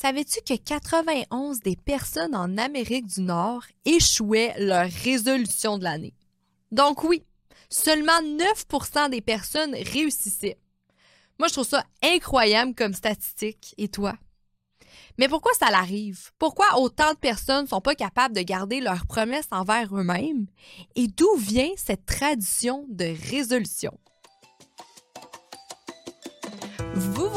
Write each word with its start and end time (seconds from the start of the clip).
Savais-tu 0.00 0.40
que 0.40 0.56
91 0.56 1.60
des 1.60 1.76
personnes 1.76 2.34
en 2.34 2.56
Amérique 2.56 3.06
du 3.06 3.20
Nord 3.20 3.64
échouaient 3.84 4.54
leur 4.58 4.88
résolution 5.04 5.76
de 5.76 5.84
l'année? 5.84 6.14
Donc 6.72 7.04
oui, 7.04 7.22
seulement 7.68 8.22
9% 8.22 9.10
des 9.10 9.20
personnes 9.20 9.74
réussissaient. 9.74 10.56
Moi, 11.38 11.48
je 11.48 11.52
trouve 11.52 11.66
ça 11.66 11.84
incroyable 12.02 12.74
comme 12.74 12.94
statistique. 12.94 13.74
Et 13.76 13.88
toi? 13.88 14.16
Mais 15.18 15.28
pourquoi 15.28 15.52
ça 15.52 15.70
l'arrive? 15.70 16.30
Pourquoi 16.38 16.78
autant 16.78 17.12
de 17.12 17.18
personnes 17.18 17.64
ne 17.64 17.68
sont 17.68 17.82
pas 17.82 17.94
capables 17.94 18.34
de 18.34 18.40
garder 18.40 18.80
leurs 18.80 19.04
promesses 19.04 19.48
envers 19.50 19.94
eux-mêmes? 19.94 20.46
Et 20.96 21.08
d'où 21.08 21.36
vient 21.36 21.72
cette 21.76 22.06
tradition 22.06 22.86
de 22.88 23.14
résolution? 23.30 23.92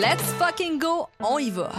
Let's 0.00 0.24
fucking 0.40 0.80
go, 0.80 1.06
on 1.20 1.38
y 1.38 1.50
va! 1.50 1.70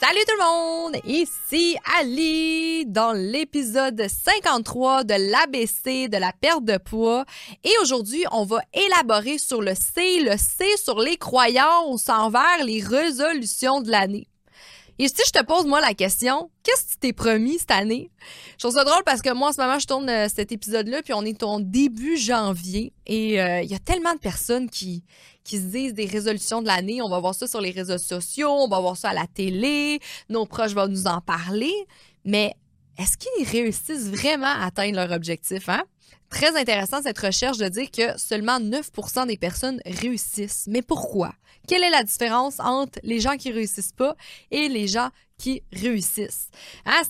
Salut 0.00 0.24
tout 0.26 0.34
le 0.36 0.44
monde! 0.44 0.96
Ici 1.04 1.76
Ali 1.96 2.86
dans 2.86 3.12
l'épisode 3.12 4.04
53 4.08 5.04
de 5.04 5.14
l'ABC 5.30 6.08
de 6.08 6.16
la 6.16 6.32
perte 6.32 6.64
de 6.64 6.76
poids. 6.76 7.24
Et 7.62 7.70
aujourd'hui, 7.80 8.24
on 8.32 8.44
va 8.44 8.62
élaborer 8.74 9.38
sur 9.38 9.62
le 9.62 9.74
C, 9.76 10.20
le 10.24 10.36
C 10.36 10.76
sur 10.76 10.98
les 10.98 11.18
croyances 11.18 12.08
envers 12.08 12.64
les 12.64 12.82
résolutions 12.82 13.80
de 13.80 13.92
l'année. 13.92 14.26
Et 14.98 15.08
si 15.08 15.22
je 15.26 15.30
te 15.30 15.44
pose, 15.44 15.66
moi, 15.66 15.80
la 15.80 15.94
question, 15.94 16.50
qu'est-ce 16.62 16.84
que 16.84 16.90
tu 16.92 16.96
t'es 16.98 17.12
promis 17.12 17.58
cette 17.58 17.70
année? 17.70 18.10
Je 18.52 18.58
trouve 18.58 18.74
ça 18.74 18.84
drôle 18.84 19.02
parce 19.04 19.20
que 19.20 19.32
moi, 19.32 19.50
en 19.50 19.52
ce 19.52 19.60
moment, 19.60 19.78
je 19.78 19.86
tourne 19.86 20.08
euh, 20.08 20.28
cet 20.34 20.52
épisode-là, 20.52 21.02
puis 21.02 21.12
on 21.12 21.22
est 21.22 21.42
en 21.42 21.60
début 21.60 22.16
janvier. 22.16 22.92
Et 23.06 23.40
euh, 23.40 23.60
il 23.62 23.70
y 23.70 23.74
a 23.74 23.78
tellement 23.78 24.14
de 24.14 24.18
personnes 24.18 24.70
qui, 24.70 25.04
qui 25.44 25.58
se 25.58 25.64
disent 25.64 25.94
des 25.94 26.06
résolutions 26.06 26.62
de 26.62 26.66
l'année. 26.66 27.02
On 27.02 27.10
va 27.10 27.20
voir 27.20 27.34
ça 27.34 27.46
sur 27.46 27.60
les 27.60 27.70
réseaux 27.70 27.98
sociaux, 27.98 28.50
on 28.50 28.68
va 28.68 28.80
voir 28.80 28.96
ça 28.96 29.10
à 29.10 29.14
la 29.14 29.26
télé, 29.26 30.00
nos 30.30 30.46
proches 30.46 30.72
vont 30.72 30.88
nous 30.88 31.06
en 31.06 31.20
parler. 31.20 31.74
Mais 32.24 32.54
est-ce 32.98 33.16
qu'ils 33.16 33.48
réussissent 33.48 34.08
vraiment 34.08 34.46
à 34.46 34.66
atteindre 34.66 34.96
leur 34.96 35.12
objectif? 35.12 35.68
Hein? 35.68 35.84
Très 36.30 36.56
intéressant 36.56 37.02
cette 37.02 37.18
recherche 37.18 37.58
de 37.58 37.68
dire 37.68 37.90
que 37.90 38.18
seulement 38.18 38.58
9% 38.58 39.26
des 39.26 39.36
personnes 39.36 39.80
réussissent. 39.86 40.66
Mais 40.68 40.82
pourquoi? 40.82 41.32
Quelle 41.68 41.82
est 41.82 41.90
la 41.90 42.04
différence 42.04 42.60
entre 42.60 42.98
les 43.02 43.20
gens 43.20 43.36
qui 43.36 43.50
réussissent 43.50 43.92
pas 43.92 44.16
et 44.50 44.68
les 44.68 44.88
gens 44.88 45.10
qui 45.38 45.62
réussissent? 45.72 46.48
Hein, 46.84 47.02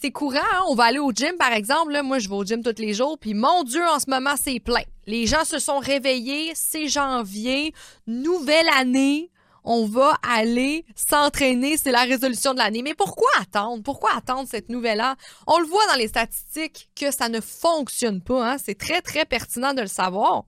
c'est 0.00 0.10
courant, 0.10 0.38
hein? 0.38 0.64
on 0.68 0.74
va 0.74 0.84
aller 0.84 0.98
au 0.98 1.12
gym 1.12 1.36
par 1.38 1.52
exemple. 1.52 1.98
moi, 2.02 2.18
je 2.18 2.28
vais 2.28 2.34
au 2.34 2.44
gym 2.44 2.62
tous 2.62 2.80
les 2.80 2.94
jours, 2.94 3.18
puis 3.18 3.34
mon 3.34 3.64
Dieu, 3.64 3.84
en 3.86 3.98
ce 3.98 4.08
moment, 4.08 4.34
c'est 4.40 4.60
plein. 4.60 4.82
Les 5.06 5.26
gens 5.26 5.44
se 5.44 5.58
sont 5.58 5.78
réveillés, 5.78 6.52
c'est 6.54 6.88
janvier, 6.88 7.72
nouvelle 8.06 8.68
année 8.76 9.30
on 9.68 9.84
va 9.84 10.18
aller 10.22 10.86
s'entraîner, 10.96 11.76
c'est 11.76 11.92
la 11.92 12.04
résolution 12.04 12.54
de 12.54 12.58
l'année. 12.58 12.80
Mais 12.80 12.94
pourquoi 12.94 13.28
attendre? 13.38 13.82
Pourquoi 13.82 14.10
attendre 14.16 14.48
cette 14.50 14.70
nouvelle-là? 14.70 15.16
On 15.46 15.58
le 15.58 15.66
voit 15.66 15.86
dans 15.88 15.96
les 15.96 16.08
statistiques 16.08 16.88
que 16.96 17.10
ça 17.10 17.28
ne 17.28 17.40
fonctionne 17.40 18.22
pas. 18.22 18.52
Hein? 18.52 18.56
C'est 18.58 18.78
très, 18.78 19.02
très 19.02 19.26
pertinent 19.26 19.74
de 19.74 19.82
le 19.82 19.86
savoir. 19.86 20.46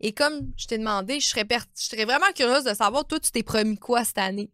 Et 0.00 0.12
comme 0.12 0.52
je 0.58 0.66
t'ai 0.66 0.76
demandé, 0.76 1.18
je 1.18 1.26
serais, 1.26 2.04
vraiment 2.04 2.26
curieuse 2.34 2.64
de 2.64 2.74
savoir, 2.74 3.06
toi, 3.06 3.18
tu 3.18 3.30
t'es 3.30 3.42
promis 3.42 3.78
quoi 3.78 4.04
cette 4.04 4.18
année? 4.18 4.50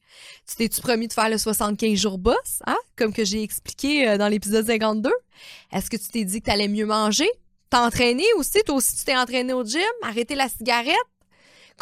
Tu 0.49 0.55
t'es-tu 0.55 0.81
promis 0.81 1.09
de 1.09 1.13
faire 1.13 1.29
le 1.29 1.39
75 1.39 1.99
jours 1.99 2.19
boss, 2.19 2.63
hein? 2.67 2.79
Comme 2.97 3.13
que 3.13 3.25
j'ai 3.25 3.43
expliqué 3.43 4.09
euh, 4.09 4.17
dans 4.17 4.29
l'épisode 4.29 4.67
52? 4.67 5.11
Est-ce 5.73 5.91
que 5.91 5.97
tu 5.97 6.09
t'es 6.09 6.25
dit 6.25 6.41
que 6.41 6.45
tu 6.45 6.51
allais 6.53 6.69
mieux 6.69 6.87
manger? 6.87 7.29
T'entraîner 7.69 8.27
aussi? 8.37 8.63
Toi 8.65 8.77
aussi, 8.77 8.97
tu 8.97 9.05
t'es 9.05 9.17
entraîné 9.17 9.53
au 9.53 9.65
gym? 9.65 9.83
Arrêter 10.03 10.37
la 10.37 10.49
cigarette? 10.49 10.95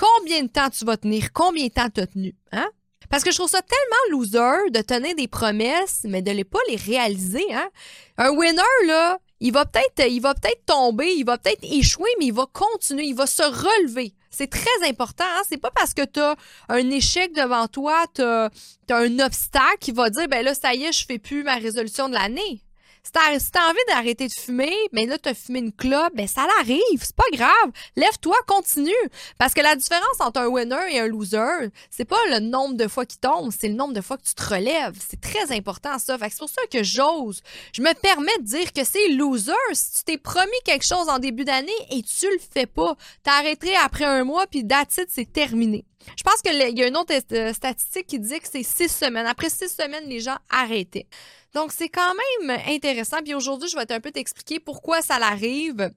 Combien 0.00 0.44
de 0.44 0.48
temps 0.48 0.70
tu 0.70 0.86
vas 0.86 0.96
tenir? 0.96 1.30
Combien 1.34 1.66
de 1.66 1.72
temps 1.72 1.90
tu 1.94 2.00
as 2.00 2.06
tenu? 2.06 2.34
Hein? 2.52 2.68
Parce 3.10 3.22
que 3.22 3.30
je 3.30 3.36
trouve 3.36 3.50
ça 3.50 3.60
tellement 3.60 4.18
loser 4.18 4.70
de 4.70 4.80
tenir 4.80 5.14
des 5.14 5.28
promesses, 5.28 6.02
mais 6.04 6.22
de 6.22 6.30
ne 6.30 6.42
pas 6.42 6.60
les 6.68 6.76
réaliser. 6.76 7.44
Hein? 7.52 7.68
Un 8.16 8.30
winner, 8.30 8.62
là, 8.86 9.18
il 9.40 9.52
va 9.52 9.66
peut-être 9.66 10.10
il 10.10 10.20
va 10.20 10.32
peut-être 10.34 10.64
tomber, 10.64 11.12
il 11.12 11.24
va 11.24 11.36
peut-être 11.36 11.64
échouer, 11.64 12.08
mais 12.18 12.26
il 12.26 12.32
va 12.32 12.46
continuer, 12.50 13.04
il 13.04 13.14
va 13.14 13.26
se 13.26 13.42
relever. 13.42 14.14
C'est 14.30 14.48
très 14.48 14.88
important. 14.88 15.24
Hein? 15.24 15.42
C'est 15.46 15.60
pas 15.60 15.70
parce 15.70 15.92
que 15.92 16.06
tu 16.06 16.20
as 16.20 16.36
un 16.70 16.90
échec 16.90 17.34
devant 17.34 17.66
toi, 17.66 18.04
tu 18.14 18.22
as, 18.22 18.50
un 18.88 19.18
obstacle 19.18 19.78
qui 19.80 19.92
va 19.92 20.08
dire 20.08 20.28
ben 20.28 20.42
là, 20.42 20.54
ça 20.54 20.74
y 20.74 20.84
est, 20.84 20.92
je 20.92 21.04
fais 21.04 21.18
plus 21.18 21.42
ma 21.42 21.56
résolution 21.56 22.08
de 22.08 22.14
l'année. 22.14 22.62
Si 23.02 23.12
t'as 23.12 23.68
envie 23.68 23.78
d'arrêter 23.88 24.28
de 24.28 24.32
fumer, 24.32 24.76
mais 24.92 25.06
là, 25.06 25.18
t'as 25.18 25.34
fumé 25.34 25.60
une 25.60 25.72
clope, 25.72 26.14
ben 26.14 26.26
ça 26.26 26.46
l'arrive, 26.58 27.00
c'est 27.00 27.16
pas 27.16 27.24
grave. 27.32 27.72
Lève-toi, 27.96 28.36
continue. 28.46 28.92
Parce 29.38 29.54
que 29.54 29.60
la 29.60 29.74
différence 29.74 30.20
entre 30.20 30.40
un 30.40 30.46
winner 30.46 30.92
et 30.92 31.00
un 31.00 31.06
loser, 31.06 31.70
c'est 31.90 32.04
pas 32.04 32.18
le 32.30 32.40
nombre 32.40 32.74
de 32.76 32.88
fois 32.88 33.06
qui 33.06 33.18
tombe, 33.18 33.50
c'est 33.58 33.68
le 33.68 33.74
nombre 33.74 33.94
de 33.94 34.00
fois 34.00 34.16
que 34.16 34.24
tu 34.24 34.34
te 34.34 34.54
relèves. 34.54 34.96
C'est 35.08 35.20
très 35.20 35.54
important, 35.56 35.98
ça. 35.98 36.18
Fait 36.18 36.26
que 36.26 36.32
c'est 36.32 36.38
pour 36.38 36.50
ça 36.50 36.62
que 36.70 36.82
j'ose. 36.82 37.40
Je 37.72 37.82
me 37.82 37.94
permets 37.94 38.38
de 38.38 38.44
dire 38.44 38.72
que 38.72 38.84
c'est 38.84 39.08
loser 39.08 39.52
si 39.72 39.98
tu 39.98 40.04
t'es 40.04 40.18
promis 40.18 40.50
quelque 40.64 40.86
chose 40.86 41.08
en 41.08 41.18
début 41.18 41.44
d'année 41.44 41.72
et 41.90 42.02
tu 42.02 42.26
le 42.26 42.38
fais 42.52 42.66
pas. 42.66 42.96
T'arrêterais 43.22 43.76
après 43.76 44.04
un 44.04 44.24
mois, 44.24 44.46
puis 44.46 44.66
that's 44.66 45.00
c'est 45.08 45.32
terminé. 45.32 45.84
Je 46.16 46.22
pense 46.22 46.40
qu'il 46.42 46.56
y 46.56 46.82
a 46.82 46.86
une 46.86 46.96
autre 46.96 47.14
euh, 47.32 47.52
statistique 47.52 48.06
qui 48.06 48.18
dit 48.18 48.38
que 48.40 48.48
c'est 48.50 48.62
six 48.62 48.88
semaines. 48.88 49.26
Après 49.26 49.50
six 49.50 49.68
semaines, 49.68 50.04
les 50.06 50.20
gens 50.20 50.36
arrêtaient. 50.48 51.06
Donc, 51.54 51.72
c'est 51.72 51.88
quand 51.88 52.14
même 52.40 52.60
intéressant. 52.68 53.18
Puis 53.22 53.34
aujourd'hui, 53.34 53.68
je 53.68 53.76
vais 53.76 53.92
un 53.92 54.00
peu 54.00 54.10
t'expliquer 54.10 54.60
pourquoi 54.60 55.02
ça 55.02 55.18
l'arrive 55.18 55.90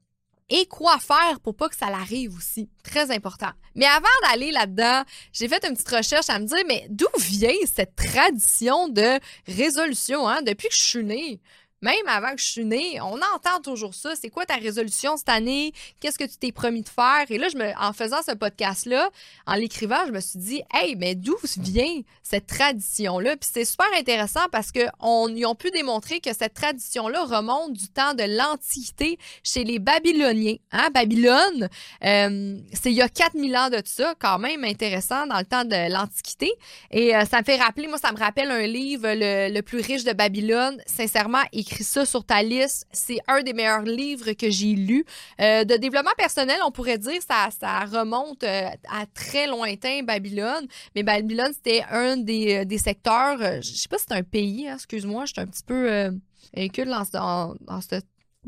et 0.50 0.66
quoi 0.66 1.00
faire 1.00 1.40
pour 1.42 1.56
pas 1.56 1.70
que 1.70 1.76
ça 1.76 1.90
l'arrive 1.90 2.36
aussi. 2.36 2.70
Très 2.84 3.12
important. 3.12 3.52
Mais 3.76 3.86
avant 3.86 4.06
d'aller 4.24 4.52
là-dedans, 4.52 5.04
j'ai 5.32 5.48
fait 5.48 5.66
une 5.66 5.74
petite 5.74 5.90
recherche 5.90 6.30
à 6.30 6.40
me 6.40 6.46
dire, 6.46 6.64
mais 6.68 6.86
d'où 6.90 7.08
vient 7.18 7.54
cette 7.66 7.96
tradition 7.96 8.88
de 8.90 9.20
résolution, 9.48 10.28
hein? 10.28 10.42
Depuis 10.42 10.68
que 10.68 10.76
je 10.76 10.84
suis 10.84 11.04
née, 11.04 11.40
même 11.84 12.08
avant 12.08 12.32
que 12.32 12.40
je 12.40 12.48
suis 12.48 12.66
née, 12.66 13.00
on 13.02 13.18
entend 13.36 13.60
toujours 13.62 13.94
ça. 13.94 14.14
C'est 14.16 14.30
quoi 14.30 14.46
ta 14.46 14.56
résolution 14.56 15.18
cette 15.18 15.28
année? 15.28 15.74
Qu'est-ce 16.00 16.18
que 16.18 16.24
tu 16.24 16.38
t'es 16.38 16.54
promis 16.54 16.82
de 16.82 16.88
faire? 16.88 17.26
Et 17.30 17.38
là, 17.38 17.50
je 17.50 17.58
me, 17.58 17.72
en 17.78 17.92
faisant 17.92 18.22
ce 18.26 18.32
podcast-là, 18.34 19.10
en 19.46 19.56
l'écrivant, 19.56 20.06
je 20.08 20.14
me 20.14 20.22
suis 20.22 20.40
dit, 20.40 20.62
hey, 20.74 20.96
mais 20.96 21.14
d'où 21.14 21.36
vient 21.58 22.02
cette 22.24 22.48
tradition-là? 22.48 23.36
Puis 23.36 23.50
c'est 23.54 23.66
super 23.66 23.88
intéressant 23.98 24.48
parce 24.50 24.72
qu'ils 24.72 24.90
ont 25.02 25.56
pu 25.56 25.72
démontrer 25.72 26.22
que 26.22 26.34
cette 26.34 26.54
tradition-là 26.54 27.26
remonte 27.26 27.74
du 27.74 27.90
temps 27.90 28.14
de 28.14 28.24
l'Antiquité 28.24 29.20
chez 29.44 29.66
les 29.66 29.80
Babyloniens. 29.80 30.56
Hein? 30.72 30.88
Babylone, 30.94 31.68
euh, 32.06 32.58
c'est 32.72 32.92
il 32.92 32.96
y 32.96 33.02
a 33.02 33.10
4000 33.10 33.58
ans 33.58 33.70
de 33.70 33.82
ça, 33.84 34.16
quand 34.20 34.40
même 34.40 34.64
intéressant 34.64 35.28
dans 35.28 35.38
le 35.38 35.46
temps 35.46 35.66
de 35.66 35.92
l'Antiquité. 35.92 36.50
Et 36.92 37.14
euh, 37.14 37.26
ça 37.26 37.40
me 37.40 37.44
fait 37.44 37.58
rappeler, 37.58 37.88
moi, 37.90 37.98
ça 37.98 38.14
me 38.14 38.18
rappelle 38.18 38.52
un 38.52 38.68
livre, 38.68 39.10
le, 39.10 39.54
le 39.54 39.62
plus 39.62 39.82
riche 39.82 40.06
de 40.06 40.14
Babylone, 40.14 40.82
sincèrement 40.88 41.44
écrit 41.52 41.73
ça 41.82 42.06
sur 42.06 42.24
ta 42.24 42.44
liste. 42.44 42.86
C'est 42.92 43.20
un 43.28 43.42
des 43.42 43.54
meilleurs 43.54 43.84
livres 43.84 44.34
que 44.34 44.50
j'ai 44.50 44.74
lu. 44.74 45.06
Euh, 45.40 45.64
de 45.64 45.76
développement 45.78 46.12
personnel, 46.18 46.58
on 46.66 46.72
pourrait 46.72 46.98
dire 46.98 47.22
ça, 47.28 47.50
ça 47.58 47.80
remonte 47.86 48.44
euh, 48.44 48.68
à 48.90 49.06
très 49.14 49.48
lointain, 49.48 50.04
Babylone. 50.04 50.68
Mais 50.96 51.04
Babylone, 51.04 51.52
c'était 51.54 51.84
un 51.90 52.18
des, 52.18 52.60
euh, 52.62 52.66
des 52.66 52.78
secteurs, 52.78 53.38
je 53.40 53.74
sais 53.74 53.90
pas 53.90 53.98
si 53.98 54.06
c'est 54.08 54.16
un 54.16 54.24
pays, 54.24 54.68
hein, 54.68 54.76
excuse-moi, 54.76 55.26
je 55.26 55.34
suis 55.34 55.42
un 55.42 55.48
petit 55.48 55.64
peu 55.64 55.92
euh, 55.92 56.12
incul 56.56 56.86
dans, 56.86 57.04
dans, 57.14 57.56
dans 57.62 57.82
ce 57.82 58.02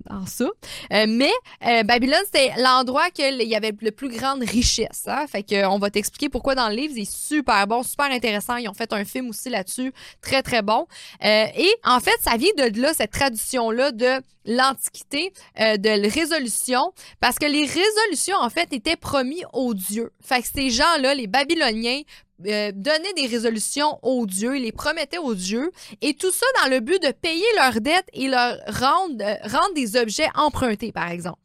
dans 0.09 0.25
ça. 0.25 0.45
Euh, 0.91 1.05
mais 1.07 1.31
euh, 1.65 1.83
Babylone, 1.83 2.21
c'était 2.25 2.51
l'endroit 2.57 3.09
qu'il 3.09 3.41
y 3.41 3.55
avait 3.55 3.73
le 3.79 3.91
plus 3.91 4.09
grande 4.09 4.43
richesse. 4.43 5.03
Hein? 5.07 5.25
Fait 5.27 5.43
que, 5.43 5.65
on 5.65 5.79
va 5.79 5.89
t'expliquer 5.89 6.29
pourquoi 6.29 6.55
dans 6.55 6.69
le 6.69 6.75
livre. 6.75 6.93
C'est 6.95 7.09
super 7.09 7.65
bon, 7.67 7.83
super 7.83 8.11
intéressant. 8.11 8.57
Ils 8.57 8.69
ont 8.69 8.73
fait 8.73 8.91
un 8.93 9.05
film 9.05 9.29
aussi 9.29 9.49
là-dessus. 9.49 9.93
Très, 10.21 10.41
très 10.41 10.61
bon. 10.61 10.87
Euh, 11.23 11.45
et 11.55 11.73
en 11.83 11.99
fait, 11.99 12.17
ça 12.21 12.37
vient 12.37 12.51
de 12.57 12.81
là, 12.81 12.93
cette 12.93 13.11
tradition-là 13.11 13.91
de 13.91 14.21
l'Antiquité, 14.47 15.33
de 15.57 16.13
résolution, 16.13 16.93
parce 17.19 17.39
que 17.39 17.47
les 17.47 17.65
résolutions, 17.65 18.37
en 18.39 18.51
fait, 18.51 18.71
étaient 18.73 18.95
promis 18.95 19.41
aux 19.53 19.73
dieux. 19.73 20.11
Fait 20.21 20.43
que 20.43 20.47
ces 20.53 20.69
gens-là, 20.69 21.15
les 21.15 21.25
Babyloniens, 21.25 22.01
euh, 22.45 22.71
donner 22.73 23.13
des 23.15 23.27
résolutions 23.27 23.97
aux 24.01 24.25
dieux, 24.25 24.53
les 24.53 24.71
promettaient 24.71 25.17
aux 25.17 25.35
dieux, 25.35 25.71
et 26.01 26.13
tout 26.15 26.31
ça 26.31 26.45
dans 26.61 26.69
le 26.69 26.81
but 26.81 27.01
de 27.01 27.11
payer 27.11 27.45
leurs 27.55 27.79
dettes 27.79 28.09
et 28.13 28.27
leur 28.27 28.57
rendre, 28.67 29.15
euh, 29.21 29.35
rendre 29.43 29.73
des 29.73 29.95
objets 29.95 30.27
empruntés, 30.35 30.91
par 30.91 31.09
exemple. 31.09 31.39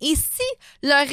Et 0.00 0.14
si 0.14 0.44
leur, 0.82 1.04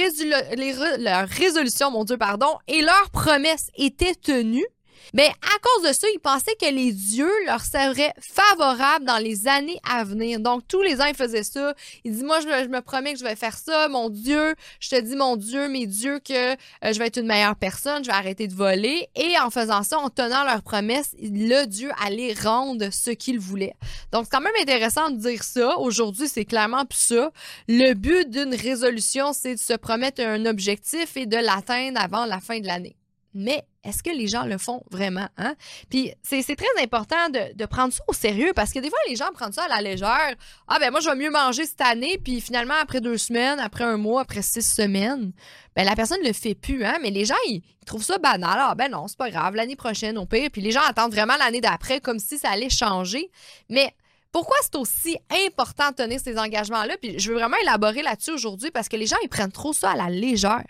leur 0.99 1.27
résolution, 1.27 1.89
mon 1.89 2.03
Dieu, 2.03 2.17
pardon, 2.17 2.57
et 2.67 2.81
leur 2.81 3.09
promesse 3.11 3.69
étaient 3.75 4.15
tenues, 4.15 4.67
ben, 5.13 5.27
à 5.27 5.59
cause 5.61 5.89
de 5.89 5.93
ça, 5.93 6.07
ils 6.13 6.19
pensaient 6.19 6.55
que 6.59 6.71
les 6.73 6.91
dieux 6.91 7.31
leur 7.45 7.61
seraient 7.61 8.13
favorables 8.19 9.05
dans 9.05 9.17
les 9.17 9.47
années 9.47 9.79
à 9.89 10.03
venir. 10.03 10.39
Donc, 10.39 10.67
tous 10.67 10.81
les 10.81 11.01
ans, 11.01 11.05
ils 11.05 11.15
faisaient 11.15 11.43
ça. 11.43 11.73
Ils 12.03 12.13
disent, 12.13 12.23
moi, 12.23 12.39
je 12.39 12.47
me, 12.67 12.81
promets 12.81 13.13
que 13.13 13.19
je 13.19 13.23
vais 13.23 13.35
faire 13.35 13.57
ça. 13.57 13.87
Mon 13.89 14.09
Dieu, 14.09 14.55
je 14.79 14.89
te 14.89 14.99
dis, 14.99 15.15
mon 15.15 15.35
Dieu, 15.35 15.69
mes 15.69 15.85
dieux, 15.85 16.19
que 16.19 16.53
euh, 16.53 16.55
je 16.83 16.99
vais 16.99 17.07
être 17.07 17.17
une 17.17 17.27
meilleure 17.27 17.55
personne, 17.55 18.03
je 18.03 18.09
vais 18.09 18.15
arrêter 18.15 18.47
de 18.47 18.53
voler. 18.53 19.07
Et 19.15 19.37
en 19.39 19.49
faisant 19.49 19.83
ça, 19.83 19.99
en 19.99 20.09
tenant 20.09 20.43
leur 20.43 20.61
promesse, 20.61 21.15
le 21.21 21.65
Dieu 21.65 21.91
allait 22.03 22.33
rendre 22.33 22.91
ce 22.91 23.11
qu'il 23.11 23.39
voulait. 23.39 23.73
Donc, 24.11 24.25
c'est 24.25 24.31
quand 24.31 24.41
même 24.41 24.53
intéressant 24.61 25.09
de 25.09 25.17
dire 25.17 25.43
ça. 25.43 25.77
Aujourd'hui, 25.77 26.27
c'est 26.27 26.45
clairement 26.45 26.85
plus 26.85 26.99
ça. 26.99 27.31
Le 27.67 27.93
but 27.93 28.29
d'une 28.29 28.55
résolution, 28.55 29.33
c'est 29.33 29.55
de 29.55 29.59
se 29.59 29.73
promettre 29.73 30.21
un 30.21 30.45
objectif 30.45 31.15
et 31.17 31.25
de 31.25 31.37
l'atteindre 31.37 31.99
avant 32.01 32.25
la 32.25 32.39
fin 32.39 32.59
de 32.59 32.67
l'année. 32.67 32.95
Mais 33.33 33.63
est-ce 33.83 34.01
que 34.01 34.09
les 34.09 34.27
gens 34.27 34.45
le 34.45 34.57
font 34.57 34.83
vraiment? 34.91 35.27
Hein? 35.37 35.55
Puis 35.89 36.11
c'est 36.23 36.43
très 36.55 36.81
important 36.81 37.29
de, 37.29 37.65
prendre 37.65 37.91
ça 37.91 38.03
au 38.07 38.13
sérieux 38.13 38.51
parce 38.55 38.71
que 38.71 38.79
des 38.79 38.89
fois, 38.89 38.99
les 39.09 39.15
gens 39.15 39.31
prennent 39.33 39.51
ça 39.51 39.63
à 39.63 39.67
la 39.67 39.81
légère. 39.81 40.35
Ah, 40.67 40.77
ben 40.79 40.91
moi, 40.91 40.99
je 40.99 41.09
vais 41.09 41.15
mieux 41.15 41.31
manger 41.31 41.65
cette 41.65 41.81
année. 41.81 42.19
Puis 42.23 42.39
finalement, 42.39 42.75
après 42.81 43.01
deux 43.01 43.17
semaines, 43.17 43.59
après 43.59 43.83
un 43.83 43.97
mois, 43.97 44.21
après 44.21 44.41
six 44.41 44.61
semaines, 44.61 45.31
ben 45.75 45.85
la 45.85 45.95
personne 45.95 46.21
ne 46.21 46.27
le 46.27 46.33
fait 46.33 46.55
plus. 46.55 46.85
Hein? 46.85 46.97
Mais 47.01 47.09
les 47.09 47.25
gens, 47.25 47.35
ils, 47.47 47.61
trouvent 47.85 48.03
ça 48.03 48.17
banal. 48.17 48.57
Ah, 48.57 48.75
ben 48.75 48.89
non, 48.89 49.07
c'est 49.07 49.17
pas 49.17 49.29
grave. 49.29 49.55
L'année 49.55 49.75
prochaine, 49.75 50.17
au 50.17 50.25
pire. 50.25 50.49
Puis 50.51 50.61
les 50.61 50.71
gens 50.71 50.81
attendent 50.87 51.11
vraiment 51.11 51.35
l'année 51.37 51.61
d'après 51.61 51.99
comme 51.99 52.19
si 52.19 52.37
ça 52.37 52.51
allait 52.51 52.69
changer. 52.69 53.29
Mais 53.69 53.93
pourquoi 54.33 54.57
c'est 54.63 54.75
aussi 54.75 55.15
important 55.47 55.91
de 55.91 55.95
tenir 55.95 56.19
ces 56.19 56.37
engagements-là? 56.39 56.97
Puis 56.99 57.19
je 57.19 57.31
veux 57.31 57.37
vraiment 57.37 57.55
élaborer 57.61 58.01
là-dessus 58.01 58.31
aujourd'hui 58.31 58.71
parce 58.71 58.89
que 58.89 58.97
les 58.97 59.05
gens, 59.05 59.15
ils 59.23 59.29
prennent 59.29 59.51
trop 59.51 59.73
ça 59.73 59.91
à 59.91 59.95
la 59.95 60.09
légère. 60.09 60.65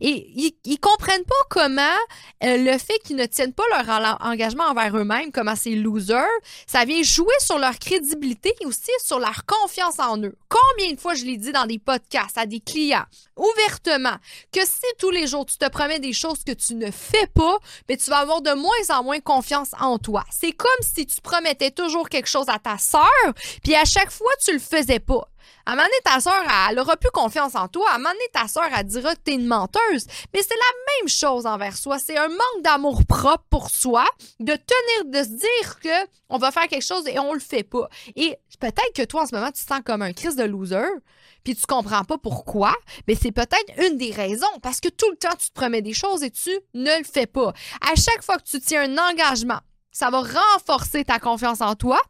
Et 0.00 0.30
ils, 0.64 0.78
comprennent 0.78 1.24
pas 1.24 1.34
comment 1.50 1.82
euh, 2.44 2.56
le 2.56 2.78
fait 2.78 2.98
qu'ils 3.04 3.16
ne 3.16 3.26
tiennent 3.26 3.52
pas 3.52 3.64
leur 3.72 4.18
engagement 4.24 4.64
envers 4.64 4.96
eux-mêmes, 4.96 5.32
comment 5.32 5.56
c'est 5.56 5.74
loser, 5.74 6.14
ça 6.68 6.84
vient 6.84 7.02
jouer 7.02 7.34
sur 7.40 7.58
leur 7.58 7.76
crédibilité 7.80 8.54
et 8.60 8.66
aussi 8.66 8.92
sur 9.04 9.18
leur 9.18 9.44
confiance 9.44 9.98
en 9.98 10.22
eux. 10.22 10.36
Combien 10.48 10.92
de 10.92 11.00
fois 11.00 11.14
je 11.14 11.24
l'ai 11.24 11.36
dit 11.36 11.50
dans 11.50 11.66
des 11.66 11.80
podcasts 11.80 12.38
à 12.38 12.46
des 12.46 12.60
clients, 12.60 13.04
ouvertement, 13.38 14.16
que 14.52 14.64
si 14.64 14.86
tous 14.98 15.10
les 15.10 15.26
jours 15.26 15.46
tu 15.46 15.56
te 15.56 15.68
promets 15.68 16.00
des 16.00 16.12
choses 16.12 16.44
que 16.44 16.52
tu 16.52 16.74
ne 16.74 16.90
fais 16.90 17.26
pas, 17.34 17.58
mais 17.88 17.96
tu 17.96 18.10
vas 18.10 18.18
avoir 18.18 18.42
de 18.42 18.52
moins 18.52 18.98
en 18.98 19.02
moins 19.02 19.20
confiance 19.20 19.70
en 19.80 19.98
toi. 19.98 20.24
C'est 20.30 20.52
comme 20.52 20.70
si 20.82 21.06
tu 21.06 21.20
promettais 21.20 21.70
toujours 21.70 22.08
quelque 22.08 22.28
chose 22.28 22.48
à 22.48 22.58
ta 22.58 22.78
sœur 22.78 22.98
puis 23.62 23.74
à 23.74 23.84
chaque 23.84 24.10
fois, 24.10 24.30
tu 24.44 24.52
le 24.52 24.58
faisais 24.58 25.00
pas. 25.00 25.28
À 25.66 25.72
un 25.72 25.86
ta 26.04 26.20
soeur, 26.20 26.42
elle 26.70 26.78
aura 26.78 26.96
plus 26.96 27.10
confiance 27.10 27.54
en 27.54 27.68
toi. 27.68 27.90
À 27.90 27.96
un 27.96 28.14
ta 28.32 28.48
soeur, 28.48 28.68
elle 28.76 28.86
dira 28.86 29.14
que 29.14 29.20
t'es 29.20 29.34
une 29.34 29.46
menteuse. 29.46 30.06
Mais 30.32 30.42
c'est 30.42 30.54
la 30.54 31.00
même 31.00 31.08
chose 31.08 31.46
envers 31.46 31.76
soi. 31.76 31.98
C'est 31.98 32.16
un 32.16 32.28
manque 32.28 32.62
d'amour 32.62 33.04
propre 33.06 33.44
pour 33.50 33.70
soi, 33.70 34.04
de 34.40 34.52
tenir, 34.52 35.04
de 35.06 35.22
se 35.22 35.36
dire 35.36 35.80
que 35.82 36.08
on 36.28 36.38
va 36.38 36.50
faire 36.50 36.68
quelque 36.68 36.84
chose 36.84 37.06
et 37.06 37.18
on 37.18 37.32
le 37.32 37.40
fait 37.40 37.62
pas. 37.64 37.88
Et 38.16 38.36
peut-être 38.58 38.92
que 38.94 39.04
toi, 39.04 39.22
en 39.22 39.26
ce 39.26 39.34
moment, 39.34 39.50
tu 39.50 39.64
te 39.64 39.68
sens 39.68 39.80
comme 39.84 40.02
un 40.02 40.12
crise 40.12 40.36
de 40.36 40.44
loser, 40.44 40.88
puis 41.44 41.54
tu 41.54 41.66
comprends 41.66 42.04
pas 42.04 42.18
pourquoi. 42.18 42.74
Mais 43.06 43.14
c'est 43.14 43.32
peut-être 43.32 43.88
une 43.88 43.96
des 43.96 44.12
raisons, 44.12 44.46
parce 44.62 44.80
que 44.80 44.88
tout 44.88 45.10
le 45.10 45.16
temps, 45.16 45.34
tu 45.38 45.48
te 45.48 45.54
promets 45.54 45.82
des 45.82 45.94
choses 45.94 46.22
et 46.22 46.30
tu 46.30 46.50
ne 46.74 46.98
le 46.98 47.04
fais 47.04 47.26
pas. 47.26 47.52
À 47.80 47.94
chaque 47.94 48.22
fois 48.22 48.36
que 48.36 48.44
tu 48.44 48.60
tiens 48.60 48.82
un 48.82 49.10
engagement, 49.10 49.60
ça 49.90 50.10
va 50.10 50.20
renforcer 50.20 51.04
ta 51.04 51.18
confiance 51.18 51.60
en 51.60 51.74
toi, 51.74 52.00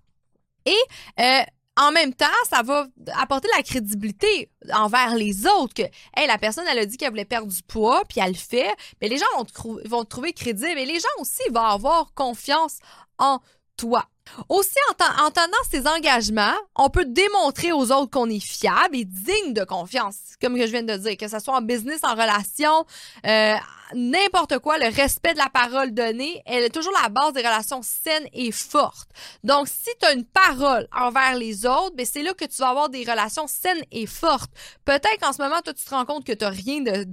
et 0.64 0.76
euh, 1.20 1.42
en 1.78 1.92
même 1.92 2.12
temps, 2.12 2.26
ça 2.50 2.62
va 2.62 2.86
apporter 3.16 3.48
la 3.56 3.62
crédibilité 3.62 4.50
envers 4.72 5.14
les 5.14 5.46
autres 5.46 5.74
que 5.74 5.82
hey, 6.16 6.26
la 6.26 6.36
personne 6.36 6.64
elle 6.68 6.78
a 6.78 6.86
dit 6.86 6.96
qu'elle 6.96 7.10
voulait 7.10 7.24
perdre 7.24 7.48
du 7.48 7.62
poids 7.62 8.02
puis 8.08 8.20
elle 8.20 8.32
le 8.32 8.36
fait, 8.36 8.74
mais 9.00 9.08
les 9.08 9.16
gens 9.16 9.26
vont 9.36 10.04
te, 10.04 10.08
trouver 10.08 10.32
crédible 10.32 10.78
et 10.78 10.86
les 10.86 10.98
gens 10.98 11.08
aussi 11.20 11.42
vont 11.50 11.60
avoir 11.60 12.12
confiance 12.14 12.78
en 13.18 13.38
toi. 13.76 14.04
Aussi, 14.50 14.76
en, 14.90 15.30
tenant 15.30 15.46
ces 15.70 15.86
engagements, 15.86 16.54
on 16.76 16.90
peut 16.90 17.06
démontrer 17.06 17.72
aux 17.72 17.92
autres 17.92 18.10
qu'on 18.10 18.28
est 18.28 18.44
fiable 18.44 18.96
et 18.96 19.04
digne 19.06 19.54
de 19.54 19.64
confiance, 19.64 20.16
comme 20.40 20.58
je 20.58 20.64
viens 20.64 20.82
de 20.82 20.96
dire, 20.96 21.16
que 21.16 21.28
ce 21.28 21.38
soit 21.38 21.56
en 21.56 21.62
business, 21.62 22.00
en 22.02 22.12
relation, 22.12 22.84
euh, 23.24 23.56
n'importe 23.94 24.58
quoi, 24.58 24.78
le 24.78 24.94
respect 24.94 25.32
de 25.32 25.38
la 25.38 25.48
parole 25.48 25.92
donnée, 25.92 26.42
elle 26.46 26.64
est 26.64 26.70
toujours 26.70 26.92
la 27.02 27.08
base 27.08 27.32
des 27.32 27.40
relations 27.40 27.80
saines 27.82 28.28
et 28.32 28.52
fortes. 28.52 29.10
Donc, 29.44 29.68
si 29.68 29.90
tu 30.00 30.06
as 30.06 30.12
une 30.12 30.24
parole 30.24 30.88
envers 30.92 31.36
les 31.36 31.66
autres, 31.66 31.94
ben 31.94 32.06
c'est 32.06 32.22
là 32.22 32.34
que 32.34 32.44
tu 32.44 32.56
vas 32.58 32.68
avoir 32.68 32.88
des 32.88 33.04
relations 33.04 33.46
saines 33.46 33.82
et 33.90 34.06
fortes. 34.06 34.50
Peut-être 34.84 35.18
qu'en 35.20 35.32
ce 35.32 35.42
moment, 35.42 35.60
toi, 35.62 35.74
tu 35.74 35.84
te 35.84 35.90
rends 35.90 36.04
compte 36.04 36.24
que 36.24 36.32
tu 36.32 36.44
n'as 36.44 36.50
rien 36.50 36.80
de, 36.80 37.04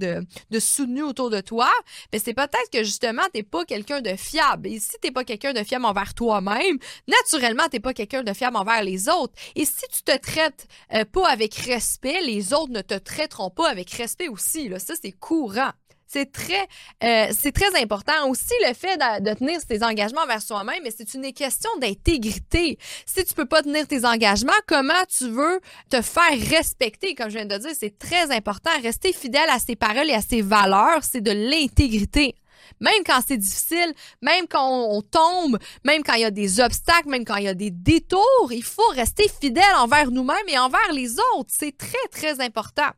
de, 0.50 0.60
soutenu 0.60 1.02
autour 1.02 1.30
de 1.30 1.40
toi, 1.40 1.70
mais 2.12 2.18
c'est 2.18 2.34
peut-être 2.34 2.70
que 2.72 2.84
justement, 2.84 3.22
tu 3.32 3.38
n'es 3.38 3.42
pas 3.42 3.64
quelqu'un 3.64 4.00
de 4.00 4.16
fiable. 4.16 4.68
Et 4.68 4.78
si 4.78 4.90
tu 5.00 5.08
n'es 5.08 5.12
pas 5.12 5.24
quelqu'un 5.24 5.52
de 5.52 5.62
fiable 5.62 5.84
envers 5.84 6.14
toi-même, 6.14 6.78
naturellement, 7.06 7.64
tu 7.64 7.76
n'es 7.76 7.80
pas 7.80 7.94
quelqu'un 7.94 8.22
de 8.22 8.32
fiable 8.32 8.56
envers 8.56 8.82
les 8.82 9.08
autres. 9.08 9.34
Et 9.54 9.64
si 9.64 9.84
tu 9.92 10.02
te 10.02 10.16
traites 10.16 10.66
euh, 10.94 11.04
pas 11.04 11.28
avec 11.28 11.54
respect, 11.54 12.20
les 12.22 12.52
autres 12.52 12.72
ne 12.72 12.82
te 12.82 12.94
traiteront 12.94 13.50
pas 13.50 13.68
avec 13.68 13.90
respect 13.90 14.28
aussi. 14.28 14.68
Là. 14.68 14.78
Ça, 14.78 14.94
c'est 15.00 15.12
courant. 15.12 15.72
C'est 16.06 16.30
très, 16.30 16.66
euh, 17.02 17.50
très 17.52 17.82
important. 17.82 18.28
Aussi, 18.28 18.54
le 18.66 18.74
fait 18.74 18.96
de, 18.96 19.34
tenir 19.34 19.58
ses 19.68 19.82
engagements 19.82 20.22
envers 20.22 20.40
soi-même, 20.40 20.80
mais 20.84 20.92
c'est 20.96 21.14
une 21.14 21.32
question 21.32 21.70
d'intégrité. 21.80 22.78
Si 23.06 23.24
tu 23.24 23.34
peux 23.34 23.46
pas 23.46 23.62
tenir 23.62 23.86
tes 23.86 24.04
engagements, 24.04 24.52
comment 24.66 24.92
tu 25.08 25.28
veux 25.28 25.60
te 25.90 26.00
faire 26.02 26.38
respecter? 26.50 27.14
Comme 27.14 27.28
je 27.28 27.36
viens 27.36 27.46
de 27.46 27.58
dire, 27.58 27.72
c'est 27.78 27.98
très 27.98 28.30
important. 28.30 28.70
Rester 28.82 29.12
fidèle 29.12 29.48
à 29.50 29.58
ses 29.58 29.76
paroles 29.76 30.08
et 30.08 30.14
à 30.14 30.22
ses 30.22 30.42
valeurs, 30.42 31.02
c'est 31.02 31.20
de 31.20 31.32
l'intégrité. 31.32 32.34
Même 32.80 33.04
quand 33.04 33.20
c'est 33.26 33.36
difficile, 33.36 33.92
même 34.22 34.46
quand 34.48 34.68
on, 34.68 35.02
tombe, 35.02 35.58
même 35.84 36.02
quand 36.02 36.14
il 36.14 36.22
y 36.22 36.24
a 36.24 36.30
des 36.30 36.60
obstacles, 36.60 37.08
même 37.08 37.24
quand 37.24 37.36
il 37.36 37.44
y 37.44 37.48
a 37.48 37.54
des 37.54 37.70
détours, 37.70 38.50
il 38.50 38.64
faut 38.64 38.88
rester 38.94 39.28
fidèle 39.40 39.64
envers 39.78 40.10
nous-mêmes 40.10 40.48
et 40.48 40.58
envers 40.58 40.92
les 40.92 41.18
autres. 41.34 41.50
C'est 41.50 41.76
très, 41.76 42.08
très 42.10 42.40
important. 42.44 42.90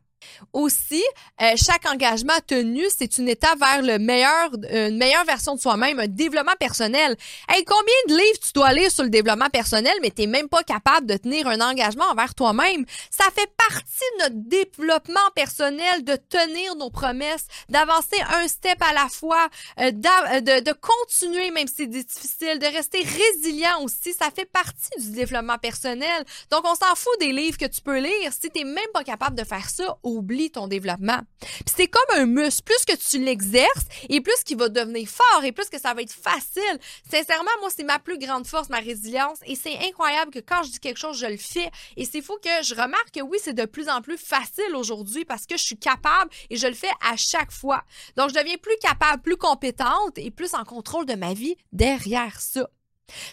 Aussi, 0.53 1.03
euh, 1.41 1.53
chaque 1.55 1.85
engagement 1.89 2.33
tenu, 2.47 2.83
c'est 2.95 3.17
une 3.17 3.29
étape 3.29 3.59
vers 3.59 3.81
le 3.81 3.99
meilleur, 3.99 4.51
une 4.71 4.97
meilleure 4.97 5.25
version 5.25 5.55
de 5.55 5.59
soi-même, 5.59 5.99
un 5.99 6.07
développement 6.07 6.55
personnel. 6.59 7.15
Hey, 7.47 7.63
combien 7.65 7.93
de 8.07 8.13
livres 8.13 8.39
tu 8.41 8.51
dois 8.53 8.73
lire 8.73 8.91
sur 8.91 9.03
le 9.03 9.09
développement 9.09 9.49
personnel, 9.49 9.93
mais 10.01 10.11
tu 10.11 10.21
n'es 10.21 10.27
même 10.27 10.49
pas 10.49 10.63
capable 10.63 11.07
de 11.07 11.17
tenir 11.17 11.47
un 11.47 11.61
engagement 11.61 12.05
envers 12.05 12.33
toi-même? 12.35 12.85
Ça 13.09 13.25
fait 13.35 13.49
partie 13.57 14.03
de 14.17 14.23
notre 14.23 14.49
développement 14.49 15.29
personnel, 15.35 16.03
de 16.03 16.15
tenir 16.15 16.75
nos 16.75 16.89
promesses, 16.89 17.45
d'avancer 17.69 18.17
un 18.33 18.47
step 18.47 18.81
à 18.81 18.93
la 18.93 19.07
fois, 19.09 19.47
euh, 19.79 19.91
euh, 20.33 20.61
de, 20.61 20.73
continuer 20.73 21.51
même 21.51 21.67
si 21.67 21.75
c'est 21.77 21.87
difficile, 21.87 22.59
de 22.59 22.65
rester 22.65 22.99
résilient 23.03 23.81
aussi. 23.83 24.13
Ça 24.13 24.29
fait 24.35 24.45
partie 24.45 24.99
du 24.99 25.11
développement 25.11 25.57
personnel. 25.57 26.25
Donc, 26.51 26.61
on 26.65 26.75
s'en 26.75 26.95
fout 26.95 27.19
des 27.19 27.31
livres 27.31 27.57
que 27.57 27.65
tu 27.65 27.81
peux 27.81 27.99
lire. 27.99 28.31
Si 28.31 28.49
tu 28.49 28.59
n'es 28.59 28.65
même 28.65 28.89
pas 28.93 29.03
capable 29.03 29.37
de 29.37 29.43
faire 29.43 29.69
ça, 29.69 29.97
oublie 30.19 30.51
ton 30.51 30.67
développement. 30.67 31.19
Puis 31.39 31.73
c'est 31.75 31.87
comme 31.87 32.17
un 32.17 32.25
muscle. 32.25 32.63
Plus 32.63 32.85
que 32.85 32.95
tu 32.95 33.23
l'exerces 33.23 33.85
et 34.09 34.21
plus 34.21 34.43
qu'il 34.45 34.57
va 34.57 34.69
devenir 34.69 35.07
fort 35.07 35.43
et 35.43 35.51
plus 35.51 35.69
que 35.69 35.79
ça 35.79 35.93
va 35.93 36.01
être 36.01 36.13
facile. 36.13 36.79
Sincèrement, 37.09 37.51
moi, 37.61 37.69
c'est 37.75 37.83
ma 37.83 37.99
plus 37.99 38.17
grande 38.17 38.45
force, 38.45 38.69
ma 38.69 38.79
résilience. 38.79 39.39
Et 39.45 39.55
c'est 39.55 39.77
incroyable 39.79 40.31
que 40.31 40.39
quand 40.39 40.63
je 40.63 40.71
dis 40.71 40.79
quelque 40.79 40.99
chose, 40.99 41.17
je 41.17 41.25
le 41.25 41.37
fais. 41.37 41.69
Et 41.97 42.05
c'est 42.05 42.21
fou 42.21 42.37
que 42.43 42.63
je 42.63 42.75
remarque 42.75 43.11
que 43.11 43.21
oui, 43.21 43.37
c'est 43.41 43.53
de 43.53 43.65
plus 43.65 43.89
en 43.89 44.01
plus 44.01 44.17
facile 44.17 44.75
aujourd'hui 44.75 45.25
parce 45.25 45.45
que 45.45 45.57
je 45.57 45.63
suis 45.63 45.77
capable 45.77 46.31
et 46.49 46.57
je 46.57 46.67
le 46.67 46.73
fais 46.73 46.91
à 47.09 47.15
chaque 47.15 47.51
fois. 47.51 47.83
Donc, 48.17 48.29
je 48.29 48.35
deviens 48.35 48.57
plus 48.57 48.77
capable, 48.81 49.21
plus 49.21 49.37
compétente 49.37 50.17
et 50.17 50.31
plus 50.31 50.53
en 50.53 50.63
contrôle 50.63 51.05
de 51.05 51.15
ma 51.15 51.33
vie 51.33 51.55
derrière 51.71 52.39
ça. 52.39 52.69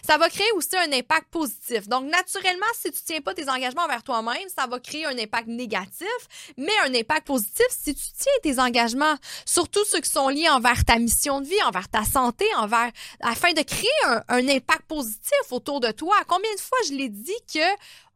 Ça 0.05 0.17
va 0.17 0.29
créer 0.29 0.51
aussi 0.55 0.75
un 0.77 0.91
impact 0.91 1.27
positif. 1.31 1.87
Donc, 1.87 2.05
naturellement, 2.05 2.65
si 2.73 2.91
tu 2.91 2.99
ne 2.99 3.05
tiens 3.05 3.21
pas 3.21 3.33
tes 3.33 3.49
engagements 3.49 3.83
envers 3.83 4.03
toi-même, 4.03 4.47
ça 4.55 4.67
va 4.67 4.79
créer 4.79 5.05
un 5.05 5.17
impact 5.17 5.47
négatif, 5.47 6.07
mais 6.57 6.73
un 6.85 6.93
impact 6.93 7.27
positif 7.27 7.65
si 7.69 7.95
tu 7.95 8.03
tiens 8.17 8.33
tes 8.43 8.59
engagements, 8.59 9.15
surtout 9.45 9.83
ceux 9.85 9.99
qui 9.99 10.09
sont 10.09 10.29
liés 10.29 10.49
envers 10.49 10.83
ta 10.85 10.97
mission 10.97 11.41
de 11.41 11.47
vie, 11.47 11.63
envers 11.63 11.89
ta 11.89 12.03
santé, 12.03 12.45
envers, 12.57 12.91
afin 13.21 13.53
de 13.53 13.61
créer 13.61 13.89
un, 14.05 14.23
un 14.29 14.47
impact 14.47 14.83
positif 14.87 15.51
autour 15.51 15.79
de 15.79 15.91
toi. 15.91 16.15
Combien 16.27 16.53
de 16.53 16.59
fois 16.59 16.77
je 16.87 16.93
l'ai 16.93 17.09
dit 17.09 17.33
que 17.53 17.59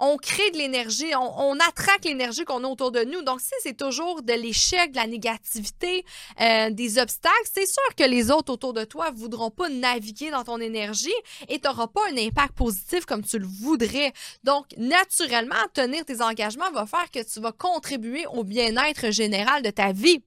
on 0.02 0.18
crée 0.18 0.50
de 0.50 0.58
l'énergie, 0.58 1.14
on, 1.16 1.60
attraque 1.60 2.06
l'énergie 2.06 2.44
qu'on 2.44 2.64
a 2.64 2.68
autour 2.68 2.92
de 2.92 3.04
nous. 3.04 3.22
Donc, 3.22 3.40
si 3.40 3.54
c'est 3.62 3.78
toujours 3.78 4.24
de 4.24 4.34
l'échec, 4.34 4.92
de 4.92 4.96
la 4.96 5.06
négativité, 5.06 6.04
euh, 6.42 6.72
des 6.72 6.98
obstacles, 6.98 7.36
c'est 7.54 7.68
sûr 7.68 7.96
que 7.96 8.04
les 8.04 8.32
autres 8.32 8.52
autour 8.52 8.74
de 8.74 8.84
toi 8.84 9.12
voudront 9.12 9.52
pas 9.52 9.70
naviguer 9.70 10.32
dans 10.32 10.44
ton 10.44 10.60
énergie 10.60 11.14
et 11.48 11.60
tu 11.60 11.68
n'auras 11.68 11.88
pas 11.88 12.02
un 12.12 12.18
impact 12.18 12.54
positif 12.54 13.06
comme 13.06 13.24
tu 13.24 13.38
le 13.38 13.46
voudrais. 13.46 14.12
Donc, 14.44 14.66
naturellement, 14.78 15.56
tenir 15.74 16.04
tes 16.04 16.22
engagements 16.22 16.72
va 16.72 16.88
faire 16.88 17.12
que 17.12 17.24
tu 17.24 17.40
vas 17.40 17.52
contribuer 17.52 18.26
au 18.26 18.44
bien-être 18.44 19.12
général 19.12 19.62
de 19.62 19.70
ta 19.70 19.92
vie. 19.92 20.24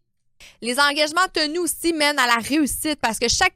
Les 0.62 0.78
engagements 0.80 1.26
tenus 1.32 1.60
aussi 1.60 1.92
mènent 1.92 2.18
à 2.18 2.26
la 2.26 2.36
réussite 2.36 2.98
parce 3.00 3.18
que 3.18 3.28
chaque 3.28 3.54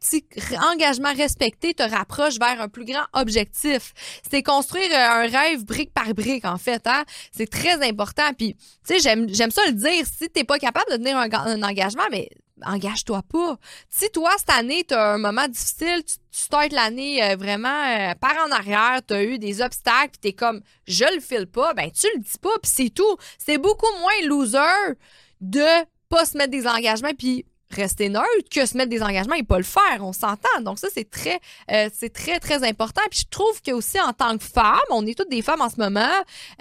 engagement 0.73 1.13
respecté 1.15 1.75
te 1.75 1.83
rapproche 1.83 2.39
vers 2.39 2.61
un 2.61 2.69
plus 2.69 2.85
grand 2.85 3.05
objectif. 3.13 3.93
C'est 4.31 4.43
construire 4.43 4.91
euh, 4.93 5.25
un 5.25 5.27
rêve 5.27 5.65
brique 5.65 5.93
par 5.93 6.13
brique, 6.15 6.45
en 6.45 6.59
fait. 6.59 6.87
Hein? 6.87 7.05
C'est 7.33 7.51
très 7.51 7.87
important. 7.87 8.33
Puis, 8.37 8.55
tu 8.87 8.99
sais, 8.99 9.01
j'aime, 9.01 9.51
ça 9.51 9.63
le 9.67 9.73
dire. 9.73 10.05
Si 10.07 10.29
t'es 10.29 10.45
pas 10.45 10.59
capable 10.59 10.91
de 10.93 10.97
tenir 10.97 11.17
un, 11.17 11.63
engagement, 11.63 12.05
mais 12.11 12.29
engage-toi 12.65 13.23
pas. 13.31 13.57
Si 13.89 14.11
toi, 14.11 14.31
cette 14.37 14.51
année, 14.51 14.85
tu 14.87 14.95
as 14.95 15.15
un 15.15 15.19
moment 15.19 15.47
difficile, 15.49 16.03
tu, 16.05 16.17
startes 16.31 16.73
l'année 16.73 17.23
euh, 17.23 17.37
vraiment 17.37 17.69
euh, 17.69 18.15
par 18.15 18.35
en 18.47 18.51
arrière, 18.51 19.01
tu 19.07 19.15
as 19.15 19.25
eu 19.25 19.39
des 19.39 19.61
obstacles, 19.61 20.11
puis 20.13 20.21
tu 20.23 20.29
es 20.29 20.33
comme 20.33 20.61
je 20.87 21.05
le 21.15 21.21
file 21.21 21.47
pas, 21.47 21.75
ben 21.75 21.91
tu 21.91 22.07
le 22.15 22.21
dis 22.21 22.39
pas, 22.41 22.59
puis 22.63 22.71
c'est 22.73 22.91
tout. 22.91 23.17
C'est 23.39 23.59
beaucoup 23.59 23.91
moins 24.01 24.29
loser 24.29 24.95
de 25.41 25.67
pas 26.09 26.25
se 26.25 26.37
mettre 26.37 26.51
des 26.51 26.67
engagements 26.67 27.13
puis 27.17 27.45
rester 27.71 28.09
neutre 28.09 28.27
que 28.51 28.65
se 28.67 28.77
mettre 28.77 28.91
des 28.91 29.03
engagements 29.03 29.35
et 29.35 29.43
pas 29.43 29.59
le 29.59 29.65
faire. 29.65 29.99
On 30.01 30.13
s'entend. 30.13 30.61
Donc 30.63 30.79
ça, 30.79 30.89
c'est 30.93 31.09
très, 31.09 31.39
euh, 31.71 31.89
c'est 31.93 32.13
très, 32.13 32.41
très 32.41 32.67
important. 32.67 33.03
Puis 33.11 33.21
je 33.21 33.29
trouve 33.31 33.61
que 33.63 33.73
aussi 33.73 34.01
en 34.01 34.13
tant 34.13 34.37
que 34.39 34.45
femme, 34.45 34.79
on 34.91 35.07
est 35.07 35.17
toutes 35.17 35.31
des 35.31 35.43
femmes 35.43 35.61
en 35.61 35.69
ce 35.69 35.77
moment, 35.77 36.09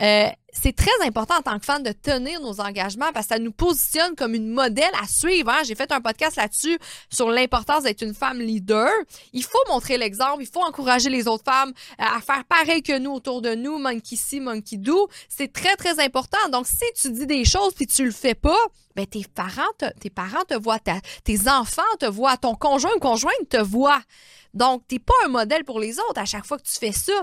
euh, 0.01 0.27
c'est 0.61 0.75
très 0.75 1.05
important 1.05 1.35
en 1.37 1.41
tant 1.41 1.59
que 1.59 1.65
femme 1.65 1.83
de 1.83 1.91
tenir 1.91 2.41
nos 2.41 2.59
engagements 2.59 3.11
parce 3.13 3.27
que 3.27 3.35
ça 3.35 3.39
nous 3.39 3.51
positionne 3.51 4.15
comme 4.15 4.33
une 4.33 4.49
modèle 4.49 4.91
à 5.01 5.07
suivre. 5.07 5.49
Hein. 5.49 5.61
J'ai 5.65 5.75
fait 5.75 5.91
un 5.91 6.01
podcast 6.01 6.35
là-dessus 6.35 6.77
sur 7.09 7.29
l'importance 7.29 7.83
d'être 7.83 8.01
une 8.01 8.13
femme 8.13 8.39
leader. 8.39 8.89
Il 9.33 9.43
faut 9.43 9.59
montrer 9.69 9.97
l'exemple, 9.97 10.41
il 10.41 10.47
faut 10.47 10.63
encourager 10.63 11.09
les 11.09 11.27
autres 11.27 11.43
femmes 11.43 11.73
euh, 11.99 12.03
à 12.03 12.21
faire 12.21 12.43
pareil 12.45 12.81
que 12.81 12.97
nous 12.97 13.11
autour 13.11 13.41
de 13.41 13.55
nous, 13.55 13.77
monkey 13.77 14.15
see, 14.15 14.39
monkey 14.39 14.77
do. 14.77 15.07
C'est 15.29 15.51
très, 15.51 15.75
très 15.75 15.99
important. 16.03 16.37
Donc, 16.51 16.67
si 16.67 16.85
tu 16.95 17.11
dis 17.11 17.27
des 17.27 17.45
choses 17.45 17.73
puis 17.73 17.87
tu 17.87 18.05
le 18.05 18.11
fais 18.11 18.35
pas, 18.35 18.57
ben 18.95 19.05
tes 19.05 19.25
parents 19.33 19.61
te, 19.77 19.85
tes 19.99 20.09
parents 20.09 20.43
te 20.47 20.55
voient, 20.55 20.79
tes 20.79 21.49
enfants 21.49 21.81
te 21.99 22.05
voient, 22.05 22.37
ton 22.37 22.55
conjoint 22.55 22.91
ou 22.95 22.99
conjointe 22.99 23.49
te 23.49 23.61
voit. 23.61 24.01
Donc, 24.53 24.83
t'es 24.87 24.99
pas 24.99 25.13
un 25.25 25.29
modèle 25.29 25.63
pour 25.63 25.79
les 25.79 25.99
autres 25.99 26.19
à 26.19 26.25
chaque 26.25 26.45
fois 26.45 26.57
que 26.57 26.63
tu 26.63 26.73
fais 26.79 26.91
ça. 26.91 27.13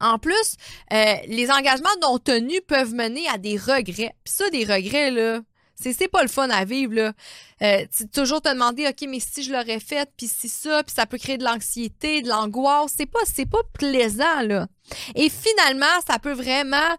En 0.00 0.18
plus, 0.18 0.54
euh, 0.92 1.14
les 1.26 1.50
engagements 1.50 1.88
non 2.02 2.18
tenus 2.18 2.60
peuvent 2.66 2.94
mener 2.94 3.28
à 3.28 3.38
des 3.38 3.56
regrets. 3.56 4.14
Puis 4.24 4.34
ça, 4.34 4.48
des 4.50 4.64
regrets, 4.64 5.10
là, 5.10 5.40
c'est 5.74 6.08
pas 6.08 6.22
le 6.22 6.28
fun 6.28 6.48
à 6.50 6.64
vivre, 6.64 6.94
là. 6.94 7.12
Euh, 7.62 7.84
toujours 8.12 8.40
te 8.40 8.48
demander, 8.48 8.86
OK, 8.86 9.06
mais 9.08 9.20
si 9.20 9.42
je 9.42 9.52
l'aurais 9.52 9.80
fait, 9.80 10.08
puis 10.16 10.28
si 10.28 10.48
ça, 10.48 10.82
puis 10.82 10.94
ça 10.94 11.06
peut 11.06 11.18
créer 11.18 11.38
de 11.38 11.44
l'anxiété, 11.44 12.22
de 12.22 12.28
l'angoisse. 12.28 12.94
C'est 12.96 13.06
pas, 13.06 13.20
c'est 13.24 13.48
pas 13.48 13.62
plaisant, 13.72 14.42
là. 14.42 14.66
Et 15.14 15.28
finalement, 15.28 15.86
ça 16.06 16.18
peut 16.18 16.32
vraiment 16.32 16.96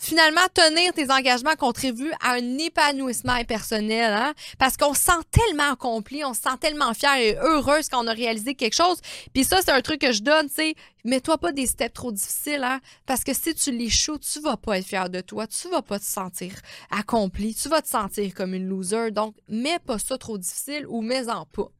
finalement, 0.00 0.40
tenir 0.54 0.92
tes 0.94 1.10
engagements 1.10 1.54
contribue 1.56 2.10
à 2.22 2.32
un 2.32 2.58
épanouissement 2.58 3.44
personnel, 3.44 4.12
hein? 4.12 4.32
parce 4.58 4.76
qu'on 4.76 4.94
se 4.94 5.02
sent 5.02 5.12
tellement 5.30 5.72
accompli, 5.72 6.24
on 6.24 6.32
se 6.32 6.40
sent 6.40 6.56
tellement 6.58 6.94
fier 6.94 7.14
et 7.16 7.36
heureuse 7.36 7.88
quand 7.88 8.02
on 8.02 8.08
a 8.08 8.12
réalisé 8.12 8.54
quelque 8.54 8.74
chose. 8.74 8.98
Puis 9.34 9.44
ça, 9.44 9.60
c'est 9.62 9.70
un 9.70 9.82
truc 9.82 10.00
que 10.00 10.12
je 10.12 10.22
donne, 10.22 10.48
tu 10.48 10.54
sais, 10.54 10.74
mets-toi 11.04 11.38
pas 11.38 11.52
des 11.52 11.66
steps 11.66 11.92
trop 11.92 12.12
difficiles, 12.12 12.64
hein? 12.64 12.80
parce 13.06 13.24
que 13.24 13.34
si 13.34 13.54
tu 13.54 13.70
l'échoues, 13.70 14.18
tu 14.18 14.40
vas 14.40 14.56
pas 14.56 14.78
être 14.78 14.86
fier 14.86 15.10
de 15.10 15.20
toi, 15.20 15.46
tu 15.46 15.68
vas 15.68 15.82
pas 15.82 15.98
te 15.98 16.04
sentir 16.04 16.52
accompli, 16.90 17.54
tu 17.54 17.68
vas 17.68 17.82
te 17.82 17.88
sentir 17.88 18.32
comme 18.34 18.54
une 18.54 18.66
loser. 18.66 19.10
Donc, 19.10 19.34
mets 19.48 19.78
pas 19.78 19.98
ça 19.98 20.16
trop 20.16 20.38
difficile 20.38 20.86
ou 20.88 21.02
mets-en 21.02 21.44
pas. 21.46 21.70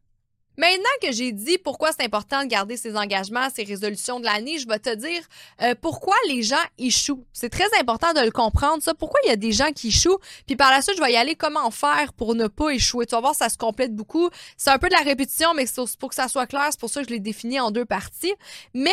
Maintenant 0.60 0.90
que 1.00 1.10
j'ai 1.10 1.32
dit 1.32 1.56
pourquoi 1.56 1.88
c'est 1.90 2.04
important 2.04 2.42
de 2.42 2.46
garder 2.46 2.76
ses 2.76 2.94
engagements, 2.94 3.48
ses 3.48 3.64
résolutions 3.64 4.20
de 4.20 4.26
l'année, 4.26 4.58
je 4.58 4.68
vais 4.68 4.78
te 4.78 4.94
dire 4.94 5.22
euh, 5.62 5.74
pourquoi 5.80 6.14
les 6.28 6.42
gens 6.42 6.56
échouent. 6.76 7.24
C'est 7.32 7.48
très 7.48 7.64
important 7.80 8.12
de 8.12 8.20
le 8.20 8.30
comprendre, 8.30 8.82
ça. 8.82 8.92
Pourquoi 8.92 9.20
il 9.24 9.28
y 9.28 9.32
a 9.32 9.36
des 9.36 9.52
gens 9.52 9.72
qui 9.74 9.88
échouent? 9.88 10.18
Puis 10.46 10.56
par 10.56 10.70
la 10.70 10.82
suite, 10.82 10.96
je 10.98 11.02
vais 11.02 11.12
y 11.12 11.16
aller 11.16 11.34
comment 11.34 11.70
faire 11.70 12.12
pour 12.12 12.34
ne 12.34 12.46
pas 12.46 12.74
échouer? 12.74 13.06
Tu 13.06 13.14
vas 13.14 13.22
voir, 13.22 13.34
ça 13.34 13.48
se 13.48 13.56
complète 13.56 13.96
beaucoup. 13.96 14.28
C'est 14.58 14.68
un 14.68 14.78
peu 14.78 14.88
de 14.88 14.92
la 14.92 15.00
répétition, 15.00 15.54
mais 15.54 15.64
pour 15.98 16.10
que 16.10 16.14
ça 16.14 16.28
soit 16.28 16.46
clair. 16.46 16.68
C'est 16.72 16.80
pour 16.80 16.90
ça 16.90 17.00
que 17.00 17.08
je 17.08 17.14
l'ai 17.14 17.20
défini 17.20 17.58
en 17.58 17.70
deux 17.70 17.86
parties. 17.86 18.34
Mais 18.74 18.90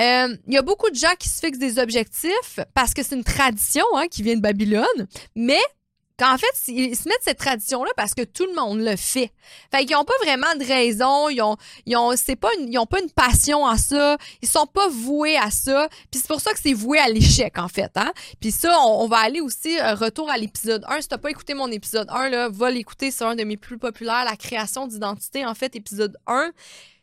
euh, 0.00 0.34
il 0.46 0.54
y 0.54 0.56
a 0.56 0.62
beaucoup 0.62 0.88
de 0.88 0.96
gens 0.96 1.14
qui 1.18 1.28
se 1.28 1.40
fixent 1.40 1.58
des 1.58 1.78
objectifs 1.78 2.60
parce 2.72 2.94
que 2.94 3.02
c'est 3.02 3.14
une 3.14 3.24
tradition 3.24 3.84
hein, 3.94 4.08
qui 4.08 4.22
vient 4.22 4.36
de 4.36 4.40
Babylone. 4.40 5.06
Mais 5.36 5.60
en 6.22 6.38
fait, 6.38 6.72
ils 6.72 6.96
se 6.96 7.08
mettent 7.08 7.22
cette 7.22 7.38
tradition-là 7.38 7.90
parce 7.96 8.14
que 8.14 8.22
tout 8.22 8.46
le 8.46 8.54
monde 8.54 8.80
le 8.80 8.96
fait. 8.96 9.32
Fait 9.70 9.84
qu'ils 9.84 9.96
n'ont 9.96 10.04
pas 10.04 10.14
vraiment 10.22 10.54
de 10.58 10.64
raison, 10.64 11.28
ils 11.28 11.40
ont, 11.42 11.56
ils 11.86 11.96
ont, 11.96 12.14
c'est 12.16 12.36
pas 12.36 12.50
une, 12.58 12.72
ils 12.72 12.78
ont 12.78 12.86
pas 12.86 13.00
une 13.00 13.10
passion 13.10 13.66
à 13.66 13.78
ça, 13.78 14.16
ils 14.42 14.48
sont 14.48 14.66
pas 14.66 14.88
voués 14.88 15.36
à 15.36 15.50
ça, 15.50 15.88
puis 16.10 16.20
c'est 16.20 16.28
pour 16.28 16.40
ça 16.40 16.52
que 16.52 16.58
c'est 16.62 16.72
voué 16.72 16.98
à 16.98 17.08
l'échec, 17.08 17.58
en 17.58 17.68
fait, 17.68 17.90
hein. 17.96 18.12
Puis 18.40 18.52
ça, 18.52 18.78
on, 18.80 19.06
va 19.08 19.18
aller 19.18 19.40
aussi, 19.40 19.78
euh, 19.78 19.94
retour 19.94 20.30
à 20.30 20.36
l'épisode 20.36 20.84
1. 20.88 21.00
Si 21.00 21.08
t'as 21.08 21.18
pas 21.18 21.30
écouté 21.30 21.54
mon 21.54 21.70
épisode 21.70 22.08
1, 22.10 22.28
là, 22.28 22.48
va 22.48 22.70
l'écouter, 22.70 23.10
c'est 23.10 23.24
un 23.24 23.34
de 23.34 23.44
mes 23.44 23.56
plus 23.56 23.78
populaires, 23.78 24.24
la 24.24 24.36
création 24.36 24.86
d'identité, 24.86 25.44
en 25.46 25.54
fait, 25.54 25.74
épisode 25.76 26.16
1. 26.26 26.52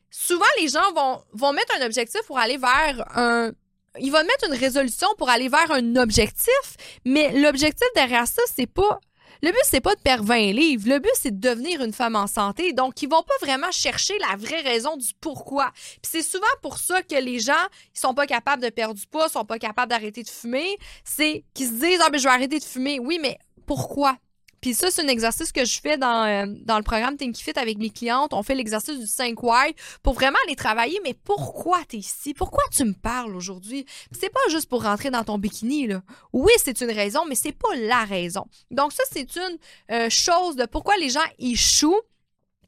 Souvent, 0.09 0.45
les 0.59 0.67
gens 0.69 0.93
vont, 0.95 1.21
vont 1.33 1.53
mettre 1.53 1.74
un 1.79 1.86
objectif 1.86 2.21
pour 2.27 2.39
aller 2.39 2.57
vers 2.57 3.05
un, 3.17 3.51
ils 4.00 4.12
vont 4.12 4.24
mettre 4.24 4.47
une 4.47 4.57
résolution 4.57 5.07
pour 5.17 5.29
aller 5.29 5.50
vers 5.50 5.71
un 5.71 5.95
objectif, 5.95 6.77
mais 7.05 7.31
l'objectif 7.39 7.88
derrière 7.95 8.27
ça, 8.27 8.41
c'est 8.53 8.67
pas 8.67 9.00
le 9.41 9.51
but, 9.51 9.62
c'est 9.63 9.82
pas 9.82 9.96
de 9.96 10.01
perdre 10.01 10.25
20 10.25 10.51
livres. 10.53 10.89
Le 10.89 11.00
but, 11.00 11.12
c'est 11.15 11.39
de 11.39 11.50
devenir 11.50 11.84
une 11.84 11.94
femme 11.94 12.15
en 12.15 12.27
santé. 12.27 12.74
Donc, 12.74 13.01
ils 13.01 13.10
vont 13.10 13.24
pas 13.24 13.46
vraiment 13.46 13.72
chercher 13.72 14.17
la 14.20 14.36
vraie 14.36 14.62
raison 14.62 14.98
du 14.98 15.08
pourquoi. 15.20 15.72
Puis 15.74 16.12
c'est 16.12 16.22
souvent 16.22 16.46
pour 16.62 16.77
ça 16.77 17.01
que 17.01 17.15
les 17.15 17.39
gens, 17.39 17.53
ils 17.96 18.00
sont 18.00 18.13
pas 18.13 18.27
capables 18.27 18.63
de 18.63 18.70
perdre 18.70 18.96
du 18.96 19.08
poids, 19.08 19.29
sont 19.29 19.46
pas 19.46 19.60
capables 19.60 19.89
d'arrêter 19.89 20.24
de 20.24 20.29
fumer. 20.29 20.77
C'est 21.03 21.44
qu'ils 21.53 21.67
se 21.67 21.74
disent, 21.74 22.00
ah, 22.03 22.10
ben, 22.10 22.17
je 22.17 22.24
vais 22.24 22.34
arrêter 22.34 22.60
de 22.60 22.63
fumer. 22.63 23.00
Oui, 23.00 23.20
mais 23.22 23.38
pourquoi? 23.65 24.17
Puis 24.61 24.73
ça, 24.73 24.89
c'est 24.89 25.03
un 25.03 25.07
exercice 25.07 25.51
que 25.51 25.65
je 25.65 25.79
fais 25.79 25.97
dans, 25.97 26.23
euh, 26.23 26.45
dans 26.65 26.77
le 26.77 26.83
programme 26.83 27.15
Think 27.15 27.35
Fit 27.37 27.57
avec 27.57 27.77
mes 27.77 27.89
clientes. 27.89 28.33
On 28.33 28.43
fait 28.43 28.55
l'exercice 28.55 28.99
du 28.99 29.07
5 29.07 29.41
why 29.43 29.75
pour 30.01 30.13
vraiment 30.13 30.37
aller 30.45 30.55
travailler. 30.55 30.99
Mais 31.03 31.13
pourquoi 31.13 31.79
tu 31.87 31.97
es 31.97 31.99
ici? 31.99 32.33
Pourquoi 32.33 32.63
tu 32.71 32.83
me 32.83 32.93
parles 32.93 33.35
aujourd'hui? 33.35 33.85
C'est 34.11 34.31
pas 34.31 34.39
juste 34.49 34.69
pour 34.69 34.83
rentrer 34.83 35.09
dans 35.11 35.23
ton 35.23 35.37
bikini, 35.37 35.87
là. 35.87 36.01
Oui, 36.33 36.51
c'est 36.63 36.81
une 36.81 36.91
raison, 36.91 37.25
mais 37.27 37.35
c'est 37.35 37.51
pas 37.51 37.75
la 37.75 38.03
raison. 38.03 38.45
Donc 38.71 38.93
ça, 38.93 39.03
c'est 39.11 39.35
une 39.35 39.57
euh, 39.91 40.09
chose 40.09 40.55
de 40.55 40.65
pourquoi 40.65 40.97
les 40.97 41.09
gens 41.09 41.25
échouent 41.39 42.01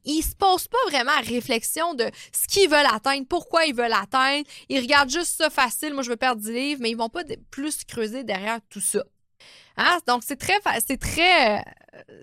ils 0.04 0.22
se 0.22 0.34
posent 0.34 0.66
pas 0.66 0.78
vraiment 0.88 1.12
à 1.12 1.20
réflexion 1.20 1.92
de 1.92 2.10
ce 2.32 2.48
qu'ils 2.48 2.70
veulent 2.70 2.86
atteindre, 2.90 3.26
pourquoi 3.28 3.66
ils 3.66 3.74
veulent 3.74 3.92
atteindre. 3.92 4.46
Ils 4.70 4.80
regardent 4.80 5.10
juste 5.10 5.36
ça 5.36 5.50
facile, 5.50 5.92
moi 5.92 6.02
je 6.02 6.08
veux 6.08 6.16
perdre 6.16 6.40
10 6.40 6.52
livres, 6.52 6.80
mais 6.82 6.90
ils 6.90 6.96
vont 6.96 7.10
pas 7.10 7.22
plus 7.50 7.84
creuser 7.84 8.24
derrière 8.24 8.60
tout 8.70 8.80
ça. 8.80 9.04
Hein? 9.76 9.98
Donc, 10.06 10.22
c'est 10.24 10.36
très, 10.36 10.58
c'est 10.86 10.98
très, 10.98 11.64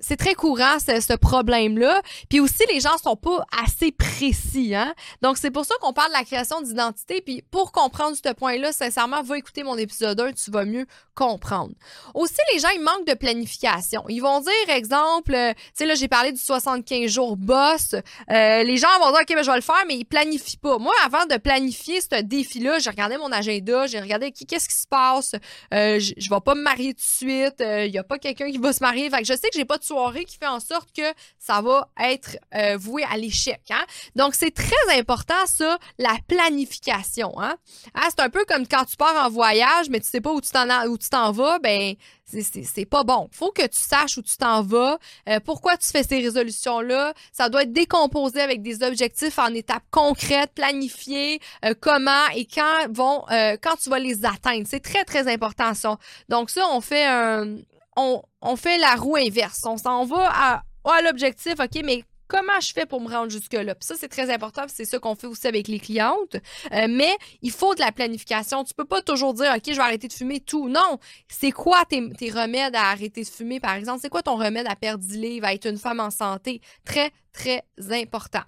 c'est 0.02 0.18
très 0.18 0.36
courant 0.36 0.78
ce, 0.80 1.16
problème-là. 1.16 2.02
Puis 2.30 2.40
aussi, 2.40 2.64
les 2.72 2.80
gens 2.80 2.98
sont 2.98 3.16
pas 3.16 3.46
assez 3.64 3.92
précis. 3.92 4.76
Hein? 4.76 4.94
Donc, 5.22 5.38
c'est 5.38 5.52
pour 5.52 5.66
ça 5.66 5.76
qu'on 5.82 5.94
parle 5.94 6.10
de 6.10 6.18
la 6.18 6.24
création 6.24 6.62
d'identité. 6.62 7.22
Puis 7.22 7.44
pour 7.50 7.72
comprendre 7.72 8.16
ce 8.16 8.34
point-là, 8.34 8.72
sincèrement, 8.72 9.22
va 9.24 9.38
écouter 9.38 9.64
mon 9.64 9.78
épisode 9.78 10.20
1, 10.20 10.34
tu 10.34 10.52
vas 10.52 10.66
mieux 10.66 10.86
comprendre. 11.16 11.74
Aussi, 12.14 12.38
les 12.54 12.60
gens, 12.60 12.70
ils 12.76 12.82
manquent 12.82 13.08
de 13.08 13.14
planification. 13.14 14.04
Ils 14.10 14.20
vont 14.20 14.40
dire, 14.40 14.76
exemple, 14.76 15.34
euh, 15.34 15.54
tu 15.54 15.62
sais, 15.74 15.86
là, 15.86 15.96
j'ai 15.96 16.08
parlé 16.08 16.32
du 16.32 16.40
75 16.40 17.10
jours 17.10 17.36
boss. 17.36 17.94
Euh, 17.94 18.64
les 18.64 18.78
gens 18.78 18.88
vont 19.02 19.12
dire, 19.12 19.22
OK, 19.22 19.36
ben, 19.36 19.44
je 19.44 19.50
vais 19.50 19.56
le 19.56 19.62
faire, 19.62 19.84
mais 19.88 19.96
ils 19.96 20.06
planifient 20.06 20.58
pas. 20.58 20.78
Moi, 20.78 20.94
avant 21.06 21.26
de 21.26 21.38
planifier 21.38 22.00
ce 22.02 22.22
défi-là, 22.22 22.80
j'ai 22.80 22.90
regardé 22.90 23.18
mon 23.18 23.32
agenda, 23.32 23.88
j'ai 23.88 24.00
regardé 24.00 24.32
qu'est-ce 24.32 24.70
qui 24.70 24.76
se 24.76 24.88
passe. 24.88 25.34
Euh, 25.74 26.00
je, 26.00 26.30
vais 26.30 26.42
pas 26.42 26.56
me 26.56 26.62
marier 26.62 26.94
tout 26.94 27.02
de 27.02 27.30
suite. 27.30 27.56
Il 27.60 27.92
y 27.92 27.98
a 27.98 28.04
pas 28.04 28.20
quelqu'un 28.20 28.52
qui 28.52 28.60
va 28.60 28.72
se 28.72 28.82
marier. 28.82 29.10
Fait 29.10 29.20
que 29.20 29.26
je 29.26 29.34
sais 29.34 29.50
que 29.50 29.57
j'ai 29.58 29.66
pas 29.66 29.78
de 29.78 29.84
soirée 29.84 30.24
qui 30.26 30.38
fait 30.38 30.48
en 30.48 30.60
sorte 30.60 30.90
que 30.96 31.14
ça 31.40 31.62
va 31.62 31.90
être 32.00 32.38
euh, 32.54 32.78
voué 32.78 33.04
à 33.04 33.18
l'échec. 33.18 33.60
Hein? 33.72 33.84
Donc, 34.16 34.36
c'est 34.36 34.54
très 34.54 34.98
important, 34.98 35.46
ça, 35.46 35.78
la 35.98 36.16
planification. 36.28 37.34
Hein? 37.40 37.56
Ah, 37.96 38.08
c'est 38.10 38.22
un 38.22 38.30
peu 38.30 38.46
comme 38.46 38.68
quand 38.68 38.86
tu 38.86 38.96
pars 38.96 39.26
en 39.26 39.30
voyage, 39.30 39.90
mais 39.90 40.00
tu 40.00 40.08
sais 40.08 40.22
pas 40.22 40.32
où 40.32 40.42
tu 40.42 40.52
t'en, 40.52 40.68
où 40.88 40.98
tu 40.98 41.10
t'en 41.10 41.32
vas, 41.32 41.60
ben 41.60 41.96
c'est 42.26 42.86
pas 42.86 43.06
bon. 43.06 43.30
Faut 43.32 43.52
que 43.52 43.66
tu 43.66 43.80
saches 43.80 44.18
où 44.18 44.22
tu 44.22 44.36
t'en 44.36 44.62
vas, 44.62 45.00
euh, 45.30 45.40
pourquoi 45.40 45.78
tu 45.78 45.88
fais 45.88 46.04
ces 46.04 46.20
résolutions-là. 46.20 47.14
Ça 47.32 47.48
doit 47.48 47.64
être 47.64 47.72
décomposé 47.72 48.42
avec 48.42 48.62
des 48.62 48.84
objectifs 48.84 49.40
en 49.40 49.48
étapes 49.54 49.86
concrètes, 49.92 50.52
planifiées, 50.54 51.40
euh, 51.64 51.74
comment 51.80 52.28
et 52.36 52.46
quand 52.46 52.88
vont, 52.92 53.24
quand 53.62 53.78
tu 53.82 53.90
vas 53.90 54.00
les 54.00 54.26
atteindre. 54.26 54.68
C'est 54.68 54.82
très, 54.82 55.06
très 55.06 55.32
important 55.32 55.74
ça. 55.74 55.98
Donc 56.28 56.50
ça, 56.50 56.68
on 56.70 56.82
fait 56.82 57.06
un 57.06 57.56
on, 57.98 58.56
fait 58.56 58.78
la 58.78 58.96
roue 58.96 59.18
inverse. 59.18 59.62
On 59.66 59.78
s'en 59.78 60.06
va 60.06 60.64
à, 60.86 61.02
l'objectif, 61.02 61.56
OK, 61.60 61.82
mais 61.84 62.04
comment 62.28 62.60
je 62.62 62.72
fais 62.72 62.86
pour 62.86 63.02
me 63.02 63.10
rendre 63.10 63.30
jusque-là? 63.30 63.76
Ça, 63.80 63.96
c'est 63.98 64.08
très 64.08 64.32
important, 64.32 64.64
c'est 64.68 64.86
ça 64.86 65.00
qu'on 65.00 65.16
fait 65.16 65.28
aussi 65.28 65.48
avec 65.48 65.68
les 65.68 65.80
clientes. 65.80 66.36
Euh, 66.72 66.88
mais 66.90 67.16
il 67.42 67.52
faut 67.52 67.76
de 67.76 67.80
la 67.80 67.92
planification. 67.92 68.64
Tu 68.64 68.74
peux 68.74 68.86
pas 68.86 69.02
toujours 69.02 69.34
dire, 69.34 69.54
OK, 69.56 69.64
je 69.68 69.74
vais 69.74 69.80
arrêter 69.80 70.08
de 70.08 70.14
fumer 70.14 70.40
tout. 70.40 70.70
Non. 70.70 71.00
C'est 71.28 71.52
quoi 71.52 71.84
tes, 71.86 72.10
tes, 72.12 72.30
remèdes 72.30 72.76
à 72.76 72.90
arrêter 72.90 73.24
de 73.24 73.30
fumer, 73.30 73.60
par 73.60 73.76
exemple? 73.76 74.00
C'est 74.02 74.10
quoi 74.10 74.24
ton 74.24 74.38
remède 74.38 74.68
à 74.68 74.76
perdre 74.76 75.04
10 75.04 75.18
livres, 75.18 75.46
à 75.46 75.54
être 75.54 75.68
une 75.68 75.78
femme 75.78 76.00
en 76.00 76.12
santé? 76.12 76.62
Très, 76.86 77.12
très 77.34 77.64
important. 77.92 78.44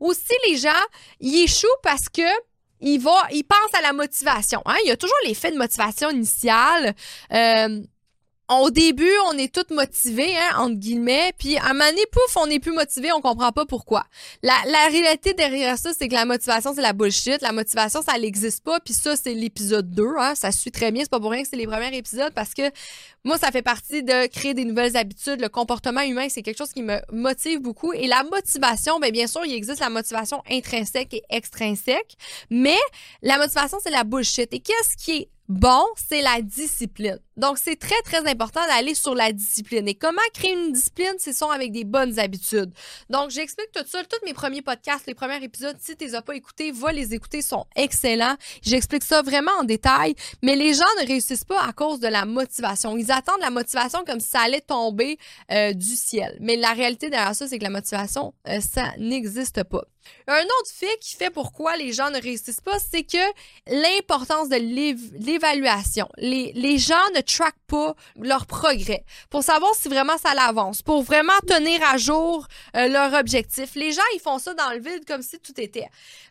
Aussi, 0.00 0.34
les 0.48 0.56
gens, 0.56 0.70
ils 1.20 1.44
échouent 1.44 1.66
parce 1.82 2.08
que 2.08 2.22
ils, 2.80 2.98
vont, 2.98 3.12
ils 3.30 3.44
pensent 3.44 3.74
à 3.74 3.80
la 3.80 3.92
motivation. 3.92 4.60
Hein? 4.66 4.76
Il 4.84 4.88
y 4.88 4.90
a 4.90 4.96
toujours 4.96 5.16
l'effet 5.26 5.50
de 5.50 5.56
motivation 5.56 6.10
initiale. 6.10 6.94
Euh, 7.32 7.82
au 8.48 8.70
début, 8.70 9.10
on 9.28 9.38
est 9.38 9.52
tous 9.52 9.74
motivés, 9.74 10.36
hein, 10.36 10.58
entre 10.58 10.76
guillemets, 10.76 11.32
puis 11.36 11.56
à 11.58 11.72
donné, 11.72 12.06
pouf, 12.12 12.36
on 12.36 12.46
est 12.46 12.60
plus 12.60 12.72
motivé, 12.72 13.10
on 13.12 13.20
comprend 13.20 13.50
pas 13.50 13.66
pourquoi. 13.66 14.04
La, 14.42 14.54
la 14.66 14.86
réalité 14.88 15.34
derrière 15.34 15.76
ça, 15.78 15.90
c'est 15.96 16.08
que 16.08 16.14
la 16.14 16.24
motivation, 16.24 16.72
c'est 16.74 16.82
la 16.82 16.92
bullshit. 16.92 17.42
La 17.42 17.52
motivation, 17.52 18.02
ça 18.02 18.18
n'existe 18.18 18.62
pas, 18.62 18.78
puis 18.80 18.94
ça, 18.94 19.16
c'est 19.16 19.34
l'épisode 19.34 19.90
2, 19.90 20.06
hein, 20.18 20.34
ça 20.34 20.52
suit 20.52 20.70
très 20.70 20.92
bien. 20.92 21.02
C'est 21.02 21.10
pas 21.10 21.20
pour 21.20 21.30
rien 21.30 21.42
que 21.42 21.48
c'est 21.48 21.56
les 21.56 21.66
premiers 21.66 21.96
épisodes, 21.96 22.32
parce 22.34 22.54
que 22.54 22.62
moi, 23.26 23.38
ça 23.38 23.50
fait 23.50 23.60
partie 23.60 24.04
de 24.04 24.28
créer 24.28 24.54
des 24.54 24.64
nouvelles 24.64 24.96
habitudes. 24.96 25.40
Le 25.40 25.48
comportement 25.48 26.02
humain, 26.02 26.28
c'est 26.28 26.42
quelque 26.42 26.58
chose 26.58 26.72
qui 26.72 26.84
me 26.84 27.00
motive 27.12 27.58
beaucoup. 27.60 27.92
Et 27.92 28.06
la 28.06 28.22
motivation, 28.22 29.00
bien, 29.00 29.10
bien 29.10 29.26
sûr, 29.26 29.44
il 29.44 29.52
existe 29.52 29.80
la 29.80 29.90
motivation 29.90 30.42
intrinsèque 30.48 31.12
et 31.12 31.22
extrinsèque, 31.28 32.16
mais 32.50 32.78
la 33.22 33.36
motivation, 33.36 33.78
c'est 33.82 33.90
la 33.90 34.04
bullshit. 34.04 34.54
Et 34.54 34.60
qu'est-ce 34.60 34.96
qui 34.96 35.16
est 35.16 35.28
bon, 35.48 35.84
c'est 35.96 36.22
la 36.22 36.40
discipline. 36.42 37.18
Donc, 37.36 37.58
c'est 37.58 37.76
très, 37.76 38.00
très 38.02 38.28
important 38.28 38.60
d'aller 38.66 38.94
sur 38.94 39.14
la 39.14 39.32
discipline. 39.32 39.86
Et 39.88 39.94
comment 39.94 40.22
créer 40.32 40.52
une 40.52 40.72
discipline? 40.72 41.14
C'est 41.18 41.32
sont 41.32 41.50
avec 41.50 41.70
des 41.70 41.84
bonnes 41.84 42.18
habitudes? 42.18 42.72
Donc, 43.10 43.30
j'explique 43.30 43.70
tout 43.72 43.84
ça. 43.86 44.02
Tous 44.04 44.24
mes 44.24 44.32
premiers 44.32 44.62
podcasts, 44.62 45.06
les 45.06 45.14
premiers 45.14 45.42
épisodes, 45.42 45.76
si 45.78 45.96
tu 45.96 46.04
les 46.04 46.14
as 46.14 46.22
pas 46.22 46.34
écoutés, 46.34 46.72
va 46.72 46.92
les 46.92 47.14
écouter, 47.14 47.42
sont 47.42 47.66
excellents. 47.76 48.36
J'explique 48.62 49.04
ça 49.04 49.22
vraiment 49.22 49.52
en 49.60 49.64
détail. 49.64 50.14
Mais 50.42 50.56
les 50.56 50.72
gens 50.72 50.84
ne 51.00 51.06
réussissent 51.06 51.44
pas 51.44 51.62
à 51.62 51.72
cause 51.72 52.00
de 52.00 52.08
la 52.08 52.24
motivation. 52.24 52.96
Attendent 53.16 53.40
la 53.40 53.50
motivation 53.50 54.04
comme 54.06 54.20
si 54.20 54.28
ça 54.28 54.40
allait 54.40 54.60
tomber 54.60 55.18
euh, 55.50 55.72
du 55.72 55.96
ciel. 55.96 56.36
Mais 56.40 56.56
la 56.56 56.72
réalité 56.72 57.10
derrière 57.10 57.34
ça, 57.34 57.48
c'est 57.48 57.58
que 57.58 57.64
la 57.64 57.70
motivation, 57.70 58.34
euh, 58.48 58.60
ça 58.60 58.92
n'existe 58.98 59.64
pas. 59.64 59.84
Un 60.28 60.42
autre 60.42 60.70
fait 60.72 60.98
qui 61.00 61.14
fait 61.14 61.30
pourquoi 61.30 61.76
les 61.76 61.92
gens 61.92 62.10
ne 62.10 62.20
réussissent 62.20 62.60
pas, 62.60 62.78
c'est 62.78 63.04
que 63.04 63.16
l'importance 63.66 64.48
de 64.48 64.56
l'évaluation. 64.56 66.08
Les, 66.16 66.52
les 66.54 66.78
gens 66.78 66.94
ne 67.14 67.20
traquent 67.20 67.54
pas 67.66 67.94
leur 68.20 68.46
progrès 68.46 69.04
pour 69.30 69.42
savoir 69.42 69.74
si 69.74 69.88
vraiment 69.88 70.18
ça 70.18 70.34
l'avance, 70.34 70.82
pour 70.82 71.02
vraiment 71.02 71.38
tenir 71.46 71.80
à 71.88 71.96
jour 71.96 72.46
euh, 72.76 72.88
leur 72.88 73.14
objectif. 73.14 73.74
Les 73.74 73.92
gens, 73.92 74.02
ils 74.14 74.20
font 74.20 74.38
ça 74.38 74.54
dans 74.54 74.70
le 74.70 74.78
vide 74.78 75.04
comme 75.06 75.22
si 75.22 75.38
tout 75.38 75.58
était. 75.60 75.88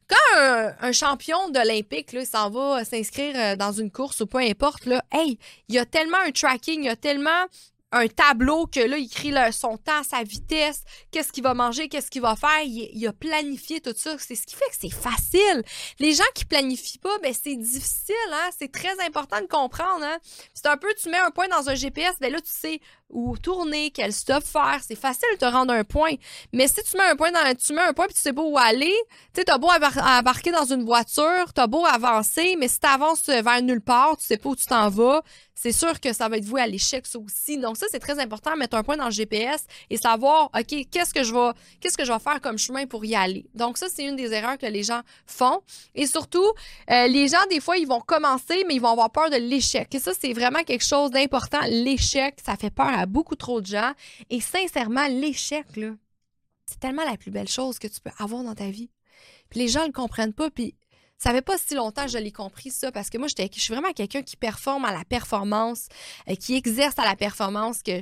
Quand 0.08 0.40
un, 0.82 0.92
champion 0.92 1.50
d'Olympique 1.50 2.16
s'en 2.26 2.50
va 2.52 2.86
s'inscrire 2.86 3.34
euh, 3.36 3.56
dans 3.56 3.72
une 3.72 3.90
course 3.90 4.20
ou 4.22 4.28
peu 4.28 4.38
importe, 4.38 4.86
là, 4.86 5.04
hey, 5.12 5.40
il 5.68 5.76
y 5.76 5.80
a 5.80 5.86
tellement 5.86 6.20
un 6.26 6.32
tracking, 6.32 6.82
il 6.82 6.86
y 6.86 6.90
a 6.90 6.96
tellement 6.96 7.46
un 7.96 8.08
tableau 8.10 8.68
que 8.68 8.82
là, 8.82 8.98
il 8.98 9.06
écrit 9.06 9.34
son 9.54 9.78
temps, 9.78 10.04
sa 10.04 10.22
vitesse, 10.22 10.84
qu'est-ce 11.12 11.32
qu'il 11.32 11.44
va 11.44 11.54
manger, 11.54 11.88
qu'est-ce 11.88 12.12
qu'il 12.12 12.22
va 12.22 12.36
faire. 12.36 12.62
Il, 12.64 13.08
a 13.08 13.14
planifié 13.14 13.80
tout 13.80 13.94
ça. 13.96 14.18
C'est 14.20 14.36
ce 14.36 14.46
qui 14.46 14.56
fait 14.56 14.66
que 14.66 14.76
c'est 14.78 14.94
facile. 14.94 15.64
Les 16.00 16.14
gens 16.14 16.24
qui 16.36 16.44
planifient 16.44 17.00
pas, 17.00 17.18
ben 17.20 17.34
c'est 17.34 17.56
difficile. 17.56 18.16
Hein? 18.34 18.50
C'est 18.60 18.72
très 18.72 19.00
important 19.06 19.40
de 19.40 19.48
comprendre. 19.48 20.04
Hein? 20.04 20.18
C'est 20.54 20.68
un 20.68 20.76
peu, 20.76 20.94
tu 21.02 21.10
mets 21.10 21.18
un 21.18 21.32
point 21.32 21.48
dans 21.48 21.70
un 21.70 21.76
GPS, 21.76 22.16
ben 22.20 22.32
là, 22.34 22.42
tu 22.42 22.52
sais 22.52 22.82
où 23.10 23.38
tourner, 23.38 23.92
quel 23.92 24.12
stop 24.14 24.44
faire. 24.44 24.80
C'est 24.86 24.96
facile 24.96 25.28
de 25.34 25.40
te 25.40 25.46
rendre 25.46 25.74
un 25.74 25.84
point. 25.84 26.14
Mais 26.54 26.68
si 26.68 26.76
tu 26.76 26.98
mets 26.98 27.04
un 27.04 27.16
point 27.16 27.32
dans, 27.32 27.56
tu 27.56 27.74
mets 27.74 27.82
un 27.82 27.94
point 27.94 28.06
puis 28.06 28.16
tu 28.16 28.22
sais 28.22 28.34
pas 28.34 28.42
où 28.42 28.58
aller, 28.58 28.96
tu 29.34 29.42
sais, 29.42 29.46
t'as 29.46 29.58
beau 29.58 29.70
embarquer 29.70 30.52
dans 30.52 30.66
une 30.66 30.84
voiture, 30.84 31.54
t'as 31.54 31.68
beau 31.68 31.86
avancer, 31.86 32.56
mais 32.60 32.68
si 32.68 32.80
t'avances 32.80 33.26
vers 33.26 33.62
nulle 33.62 33.82
part, 33.82 34.18
tu 34.18 34.26
sais 34.26 34.38
pas 34.38 34.50
où 34.50 34.56
tu 34.56 34.66
t'en 34.66 34.90
vas, 34.90 35.22
c'est 35.56 35.72
sûr 35.72 36.00
que 36.00 36.14
ça 36.14 36.28
va 36.28 36.38
être 36.38 36.46
voué 36.46 36.62
à 36.62 36.68
l'échec, 36.68 37.06
aussi. 37.16 37.58
Donc 37.58 37.78
ça, 37.78 37.86
c'est 37.90 38.00
très 38.00 38.20
important, 38.20 38.56
mettre 38.58 38.76
un 38.76 38.84
point 38.84 38.98
dans 38.98 39.06
le 39.06 39.12
GPS 39.12 39.64
et 39.90 39.98
savoir, 39.98 40.50
OK, 40.54 40.88
qu'est-ce 40.92 41.14
que 41.14 41.24
je 41.24 41.34
vais, 41.34 41.52
qu'est-ce 41.80 41.98
que 41.98 42.04
je 42.04 42.12
vais 42.12 42.20
faire 42.20 42.42
comme 42.42 42.58
chemin 42.58 42.86
pour 42.86 43.06
y 43.06 43.16
aller. 43.16 43.46
Donc 43.54 43.78
ça, 43.78 43.88
c'est 43.90 44.04
une 44.04 44.16
des 44.16 44.34
erreurs 44.34 44.58
que 44.58 44.66
les 44.66 44.84
gens 44.84 45.02
font. 45.26 45.62
Et 45.96 46.08
surtout, 46.08 46.46
euh, 46.92 47.08
les 47.08 47.30
gens, 47.30 47.44
des 47.50 47.62
fois, 47.62 47.78
ils 47.78 47.88
vont 47.88 48.02
commencer, 48.02 48.66
mais 48.68 48.76
ils 48.76 48.82
vont 48.82 48.92
avoir 48.92 49.12
peur 49.12 49.30
de 49.30 49.38
l'échec. 49.38 49.94
Et 49.96 50.00
ça, 50.00 50.12
c'est 50.20 50.34
vraiment 50.34 50.64
quelque 50.64 50.84
chose 50.84 51.12
d'important. 51.12 51.62
L'échec, 51.68 52.36
ça 52.46 52.58
fait 52.58 52.70
peur 52.70 52.95
à 52.96 53.06
beaucoup 53.06 53.36
trop 53.36 53.62
de 53.62 53.68
gens. 53.68 53.94
Et 54.30 54.42
sincèrement, 54.42 55.08
l'échec, 55.08 55.66
c'est 56.66 56.80
tellement 56.80 57.06
la 57.06 57.18
plus 57.18 57.32
belle 57.32 57.48
chose 57.48 57.80
que 57.80 57.88
tu 57.88 58.00
peux 58.02 58.12
avoir 58.18 58.44
dans 58.44 58.56
ta 58.56 58.70
vie. 58.70 58.90
Puis 59.50 59.60
les 59.60 59.68
gens 59.68 59.82
ne 59.82 59.88
le 59.88 59.94
comprennent 59.94 60.34
pas, 60.34 60.50
puis 60.50 60.76
ça 61.18 61.32
fait 61.32 61.42
pas 61.42 61.58
si 61.58 61.76
longtemps 61.76 62.06
que 62.06 62.12
je 62.12 62.18
l'ai 62.18 62.32
compris, 62.32 62.72
ça, 62.72 62.92
parce 62.92 63.10
que 63.10 63.18
moi, 63.18 63.28
je 63.28 63.60
suis 63.60 63.74
vraiment 63.74 63.94
quelqu'un 63.94 64.22
qui 64.22 64.36
performe 64.36 64.84
à 64.84 64.92
la 64.92 65.06
performance, 65.06 65.88
euh, 66.30 66.36
qui 66.36 66.56
exerce 66.56 67.00
à 67.00 67.06
la 67.06 67.16
performance, 67.16 67.82
que 67.82 68.02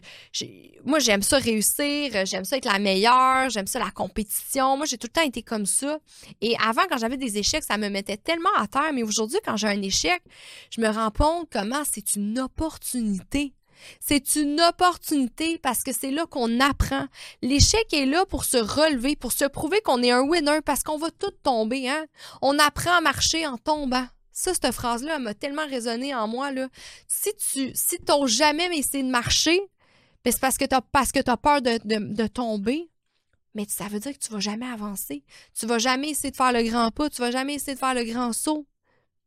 moi, 0.84 1.00
j'aime 1.00 1.22
ça 1.22 1.38
réussir, 1.38 2.26
j'aime 2.26 2.44
ça 2.44 2.58
être 2.58 2.66
la 2.66 2.80
meilleure, 2.80 3.50
j'aime 3.50 3.68
ça 3.68 3.78
la 3.78 3.92
compétition. 3.92 4.78
Moi, 4.78 4.88
j'ai 4.88 4.98
tout 4.98 5.08
le 5.08 5.14
temps 5.14 5.28
été 5.28 5.44
comme 5.44 5.66
ça. 5.66 6.00
Et 6.42 6.56
avant, 6.58 6.82
quand 6.90 6.98
j'avais 6.98 7.18
des 7.18 7.38
échecs, 7.38 7.64
ça 7.64 7.78
me 7.78 7.90
mettait 7.90 8.18
tellement 8.18 8.54
à 8.58 8.68
terre. 8.68 8.92
Mais 8.94 9.04
aujourd'hui, 9.04 9.40
quand 9.46 9.58
j'ai 9.58 9.68
un 9.68 9.82
échec, 9.82 10.22
je 10.72 10.82
me 10.82 10.88
rends 10.88 11.12
compte 11.12 11.48
comment 11.52 11.84
c'est 11.86 12.16
une 12.16 12.40
opportunité 12.40 13.54
c'est 14.00 14.36
une 14.36 14.62
opportunité 14.62 15.58
parce 15.58 15.84
que 15.84 15.92
c'est 15.94 16.12
là 16.12 16.26
qu'on 16.26 16.60
apprend. 16.60 17.08
L'échec 17.42 17.94
est 17.94 18.06
là 18.06 18.26
pour 18.26 18.46
se 18.46 18.58
relever, 18.58 19.16
pour 19.16 19.32
se 19.32 19.46
prouver 19.46 19.82
qu'on 19.82 20.04
est 20.04 20.12
un 20.12 20.22
winner 20.22 20.62
parce 20.66 20.84
qu'on 20.84 20.98
va 20.98 21.12
tout 21.12 21.32
tomber. 21.44 21.90
Hein? 21.90 22.06
On 22.42 22.58
apprend 22.60 22.98
à 22.98 23.02
marcher 23.02 23.46
en 23.48 23.58
tombant. 23.58 24.08
Ça, 24.32 24.52
cette 24.54 24.72
phrase-là, 24.72 25.20
m'a 25.20 25.36
tellement 25.36 25.68
résonné 25.68 26.16
en 26.16 26.28
moi. 26.28 26.50
Si 27.08 27.30
tu 27.36 27.72
si 27.76 27.98
jamais 28.26 28.76
essayé 28.76 29.04
de 29.04 29.10
marcher, 29.10 29.60
ben, 30.24 30.32
c'est 30.32 30.40
parce 30.40 30.58
que 30.58 30.66
tu 30.66 30.76
as, 30.76 31.38
peur 31.38 31.62
de, 31.62 32.28
tomber. 32.28 32.90
Mais 33.54 33.66
ça 33.70 33.88
veut 33.88 34.00
dire 34.00 34.14
que 34.14 34.18
tu 34.18 34.32
vas 34.32 34.40
jamais 34.40 34.66
avancer. 34.66 35.24
Tu 35.54 35.68
vas 35.68 35.78
jamais 35.78 36.10
essayer 36.10 36.32
de 36.32 36.36
faire 36.36 36.52
le 36.52 36.64
grand 36.64 36.90
pas. 36.90 37.10
Tu 37.10 37.22
vas 37.22 37.30
jamais 37.30 37.56
essayer 37.56 37.76
de 37.76 37.80
faire 37.80 37.94
le 37.94 38.04
grand 38.04 38.34
saut. 38.34 38.66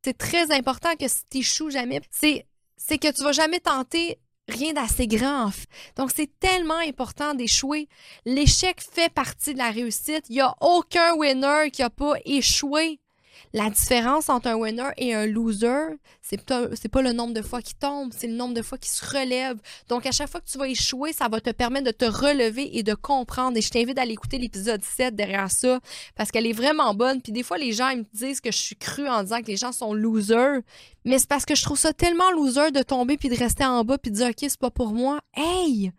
C'est 0.02 0.18
très 0.18 0.52
important 0.52 0.94
que 0.96 1.06
si 1.06 1.22
tu 1.30 1.38
échoues 1.38 1.70
jamais, 1.70 2.00
c'est, 2.10 2.46
c'est 2.76 2.98
que 2.98 3.12
tu 3.12 3.22
vas 3.22 3.32
jamais 3.32 3.60
tenter 3.60 4.18
rien 4.48 4.72
d'assez 4.72 5.06
grand. 5.06 5.50
Donc, 5.96 6.10
c'est 6.14 6.30
tellement 6.38 6.78
important 6.78 7.34
d'échouer. 7.34 7.88
L'échec 8.24 8.80
fait 8.80 9.12
partie 9.12 9.52
de 9.54 9.58
la 9.58 9.70
réussite. 9.70 10.24
Il 10.28 10.34
n'y 10.34 10.40
a 10.40 10.54
aucun 10.60 11.14
winner 11.16 11.70
qui 11.72 11.82
n'a 11.82 11.90
pas 11.90 12.14
échoué. 12.24 13.00
La 13.52 13.70
différence 13.70 14.28
entre 14.28 14.48
un 14.48 14.54
winner 14.54 14.90
et 14.96 15.14
un 15.14 15.26
loser, 15.26 15.96
c'est 16.22 16.40
pas, 16.44 16.66
pas 16.90 17.02
le 17.02 17.12
nombre 17.12 17.34
de 17.34 17.42
fois 17.42 17.62
qu'il 17.62 17.76
tombe, 17.76 18.12
c'est 18.16 18.26
le 18.26 18.34
nombre 18.34 18.54
de 18.54 18.62
fois 18.62 18.78
qu'il 18.78 18.90
se 18.90 19.04
relève. 19.04 19.58
Donc, 19.88 20.06
à 20.06 20.12
chaque 20.12 20.28
fois 20.28 20.40
que 20.40 20.50
tu 20.50 20.58
vas 20.58 20.68
échouer, 20.68 21.12
ça 21.12 21.28
va 21.28 21.40
te 21.40 21.50
permettre 21.50 21.86
de 21.86 21.92
te 21.92 22.04
relever 22.04 22.76
et 22.76 22.82
de 22.82 22.94
comprendre. 22.94 23.56
Et 23.56 23.60
je 23.60 23.70
t'invite 23.70 23.98
à 23.98 24.02
aller 24.02 24.12
écouter 24.12 24.38
l'épisode 24.38 24.82
7 24.82 25.14
derrière 25.14 25.50
ça 25.50 25.80
parce 26.16 26.30
qu'elle 26.30 26.46
est 26.46 26.52
vraiment 26.52 26.94
bonne. 26.94 27.22
Puis 27.22 27.32
des 27.32 27.42
fois, 27.42 27.58
les 27.58 27.72
gens 27.72 27.88
ils 27.88 27.98
me 27.98 28.04
disent 28.12 28.40
que 28.40 28.52
je 28.52 28.58
suis 28.58 28.76
cru 28.76 29.08
en 29.08 29.22
disant 29.22 29.40
que 29.40 29.46
les 29.46 29.56
gens 29.56 29.72
sont 29.72 29.94
losers. 29.94 30.60
Mais 31.04 31.18
c'est 31.18 31.28
parce 31.28 31.44
que 31.44 31.54
je 31.54 31.62
trouve 31.62 31.78
ça 31.78 31.92
tellement 31.92 32.30
loser 32.32 32.70
de 32.72 32.82
tomber 32.82 33.16
puis 33.16 33.28
de 33.28 33.36
rester 33.36 33.64
en 33.64 33.84
bas 33.84 33.98
puis 33.98 34.10
de 34.10 34.16
dire, 34.16 34.28
OK, 34.28 34.36
c'est 34.40 34.58
pas 34.58 34.70
pour 34.70 34.92
moi. 34.92 35.20
Hey! 35.34 35.92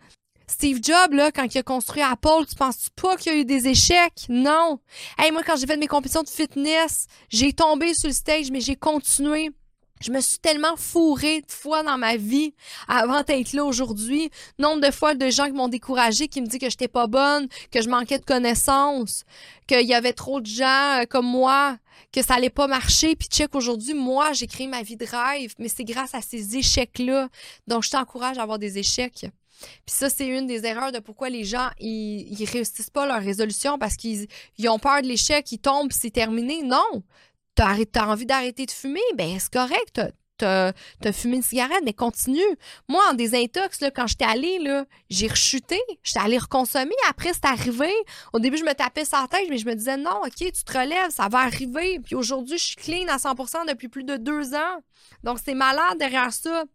Steve 0.49 0.79
Jobs, 0.81 1.11
là, 1.11 1.29
quand 1.31 1.53
il 1.53 1.57
a 1.57 1.63
construit 1.63 2.01
Apple, 2.01 2.45
tu 2.47 2.55
penses 2.55 2.87
pas 2.95 3.17
qu'il 3.17 3.33
y 3.33 3.35
a 3.35 3.39
eu 3.39 3.45
des 3.45 3.67
échecs? 3.67 4.25
Non. 4.29 4.79
Hey, 5.17 5.31
moi, 5.31 5.43
quand 5.43 5.57
j'ai 5.57 5.67
fait 5.67 5.75
mes 5.75 5.87
compétitions 5.87 6.23
de 6.23 6.29
fitness, 6.29 7.07
j'ai 7.29 7.51
tombé 7.51 7.93
sur 7.93 8.07
le 8.07 8.13
stage, 8.13 8.49
mais 8.49 8.61
j'ai 8.61 8.77
continué. 8.77 9.51
Je 9.99 10.09
me 10.11 10.21
suis 10.21 10.37
tellement 10.37 10.77
fourrée 10.77 11.41
de 11.41 11.51
fois 11.51 11.83
dans 11.83 11.97
ma 11.97 12.15
vie 12.15 12.53
avant 12.87 13.23
d'être 13.23 13.51
là 13.51 13.65
aujourd'hui. 13.65 14.29
Nombre 14.57 14.87
de 14.87 14.91
fois 14.91 15.15
de 15.15 15.29
gens 15.29 15.47
qui 15.47 15.51
m'ont 15.51 15.67
découragé, 15.67 16.29
qui 16.29 16.39
me 16.39 16.47
disent 16.47 16.59
que 16.59 16.69
j'étais 16.69 16.87
pas 16.87 17.07
bonne, 17.07 17.47
que 17.71 17.81
je 17.81 17.89
manquais 17.89 18.19
de 18.19 18.25
connaissances, 18.25 19.25
qu'il 19.67 19.85
y 19.85 19.93
avait 19.93 20.13
trop 20.13 20.39
de 20.39 20.45
gens 20.45 21.01
euh, 21.01 21.05
comme 21.09 21.25
moi, 21.25 21.77
que 22.13 22.23
ça 22.23 22.35
allait 22.35 22.49
pas 22.49 22.67
marcher. 22.67 23.15
Puis 23.15 23.27
check, 23.27 23.53
aujourd'hui, 23.53 23.95
moi, 23.95 24.31
j'ai 24.33 24.47
créé 24.47 24.67
ma 24.67 24.81
vie 24.81 24.95
de 24.95 25.05
rêve, 25.05 25.55
mais 25.59 25.67
c'est 25.67 25.83
grâce 25.83 26.13
à 26.13 26.21
ces 26.21 26.55
échecs-là. 26.55 27.27
Donc, 27.65 27.83
je 27.83 27.89
t'encourage 27.89 28.37
à 28.37 28.43
avoir 28.43 28.59
des 28.59 28.77
échecs. 28.77 29.25
Puis 29.85 29.95
ça, 29.95 30.09
c'est 30.09 30.27
une 30.27 30.47
des 30.47 30.65
erreurs 30.65 30.91
de 30.91 30.99
pourquoi 30.99 31.29
les 31.29 31.43
gens, 31.43 31.69
ils, 31.79 32.39
ils 32.39 32.45
réussissent 32.45 32.89
pas 32.89 33.05
leur 33.05 33.21
résolution 33.21 33.77
parce 33.77 33.95
qu'ils 33.95 34.27
ont 34.67 34.79
peur 34.79 35.01
de 35.01 35.07
l'échec, 35.07 35.51
ils 35.51 35.59
tombent, 35.59 35.91
c'est 35.91 36.11
terminé. 36.11 36.63
Non! 36.63 37.03
T'as 37.55 37.75
as 37.95 38.07
envie 38.07 38.27
d'arrêter 38.27 38.67
de 38.67 38.71
fumer, 38.71 39.01
ben 39.15 39.37
c'est 39.39 39.51
correct. 39.51 39.99
T'as 40.37 40.73
as 41.03 41.11
fumé 41.11 41.37
une 41.37 41.41
cigarette, 41.41 41.81
mais 41.83 41.93
continue. 41.93 42.39
Moi, 42.87 43.01
en 43.09 43.13
désintox, 43.13 43.81
là, 43.81 43.89
quand 43.89 44.05
j'étais 44.05 44.25
allée, 44.25 44.59
j'ai 45.09 45.27
rechuté. 45.27 45.79
J'étais 46.03 46.19
allée 46.19 46.37
reconsommer. 46.37 46.93
Après, 47.09 47.33
c'est 47.33 47.45
arrivé. 47.45 47.91
Au 48.33 48.39
début, 48.39 48.57
je 48.57 48.63
me 48.63 48.73
tapais 48.73 49.05
sa 49.05 49.25
tête, 49.27 49.47
mais 49.49 49.57
je 49.57 49.65
me 49.65 49.73
disais, 49.73 49.97
non, 49.97 50.21
OK, 50.23 50.35
tu 50.35 50.51
te 50.51 50.77
relèves, 50.77 51.09
ça 51.09 51.27
va 51.29 51.39
arriver. 51.39 51.99
Puis 51.99 52.13
aujourd'hui, 52.13 52.59
je 52.59 52.63
suis 52.63 52.75
clean 52.75 53.07
à 53.07 53.17
100 53.17 53.65
depuis 53.67 53.87
plus 53.87 54.03
de 54.03 54.17
deux 54.17 54.53
ans. 54.53 54.83
Donc, 55.23 55.39
c'est 55.43 55.55
malade 55.55 55.97
derrière 55.97 56.31
ça. 56.31 56.65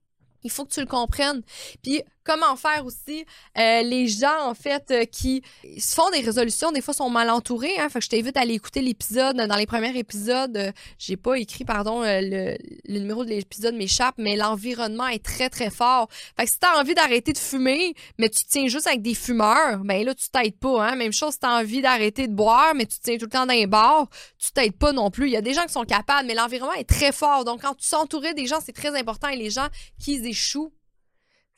Il 0.42 0.51
faut 0.51 0.64
que 0.64 0.73
tu 0.73 0.81
le 0.81 0.87
comprennes. 0.87 1.42
Puis 1.83 2.03
comment 2.25 2.57
faire 2.57 2.85
aussi 2.85 3.25
euh, 3.59 3.83
les 3.83 4.09
gens 4.09 4.49
en 4.49 4.55
fait 4.55 4.91
euh, 4.91 5.05
qui 5.05 5.43
se 5.79 5.95
font 5.95 6.09
des 6.11 6.21
résolutions 6.21 6.73
des 6.73 6.81
fois 6.81 6.95
sont 6.95 7.11
mal 7.11 7.31
entourés 7.31 7.79
hein. 7.79 7.89
Fait 7.89 7.99
que 7.99 8.05
je 8.05 8.11
t'invite 8.11 8.37
à 8.37 8.41
aller 8.41 8.55
écouter 8.55 8.81
l'épisode 8.81 9.37
dans 9.37 9.57
les 9.57 9.67
premiers 9.67 9.97
épisodes. 9.97 10.57
Euh, 10.57 10.73
j'ai 10.99 11.17
pas 11.17 11.39
écrit 11.39 11.65
pardon 11.65 12.03
le, 12.03 12.57
numéro 12.89 13.25
de 13.25 13.31
l'épisode 13.31 13.75
m'échappe 13.75 14.15
mais 14.19 14.37
l'environnement 14.37 15.09
est 15.09 15.25
très 15.25 15.49
très 15.49 15.71
fort. 15.71 16.09
Fait 16.37 16.45
que 16.45 16.51
si 16.51 16.59
t'as 16.59 16.81
envie 16.81 16.95
d'arrêter 16.95 17.33
de 17.33 17.39
fumer 17.39 17.95
mais 18.19 18.29
tu 18.29 18.45
tiens 18.45 18.69
juste 18.69 18.87
avec 18.87 19.03
des 19.03 19.15
fumeurs 19.15 19.79
ben 19.85 20.05
là 20.05 20.15
tu 20.15 20.29
t'aides 20.31 20.59
pas 20.59 20.87
hein. 20.87 20.97
Même 20.97 21.13
chose 21.13 21.35
si 21.35 21.41
t'as 21.41 21.61
envie 21.61 21.83
d'arrêter 21.83 22.29
de 22.29 22.35
boire 22.35 22.75
mais 22.75 22.87
tu 22.87 22.99
tiens 23.01 23.17
tout 23.17 23.27
le 23.27 23.31
temps 23.31 23.47
dans 23.47 23.55
les 23.55 23.67
bars 23.67 24.09
tu 24.39 24.53
t'aides 24.53 24.77
pas 24.77 24.93
non 24.93 25.11
plus. 25.11 25.27
Il 25.27 25.33
y 25.33 25.37
a 25.37 25.43
des 25.43 25.55
gens 25.55 25.65
qui 25.65 25.73
sont 25.73 25.85
capables 25.85 26.27
mais 26.27 26.35
l'environnement 26.35 26.75
est 26.75 26.89
très 26.89 27.13
fort. 27.13 27.45
Donc 27.45 27.63
quand 27.63 27.75
tu 27.75 27.87
s'entourer 27.87 28.35
des 28.35 28.47
gens 28.47 28.59
c'est 28.65 28.73
très 28.73 28.97
important 28.99 29.29
et 29.29 29.37
les 29.37 29.51
gens 29.51 29.69
qui 29.99 30.15
échouent 30.27 30.73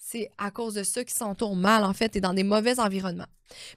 c'est 0.06 0.30
à 0.36 0.50
cause 0.50 0.74
de 0.74 0.82
ça 0.82 1.02
qu'ils 1.02 1.16
s'entourent 1.16 1.56
mal, 1.56 1.82
en 1.82 1.94
fait, 1.94 2.14
et 2.14 2.20
dans 2.20 2.34
des 2.34 2.44
mauvais 2.44 2.78
environnements. 2.78 3.26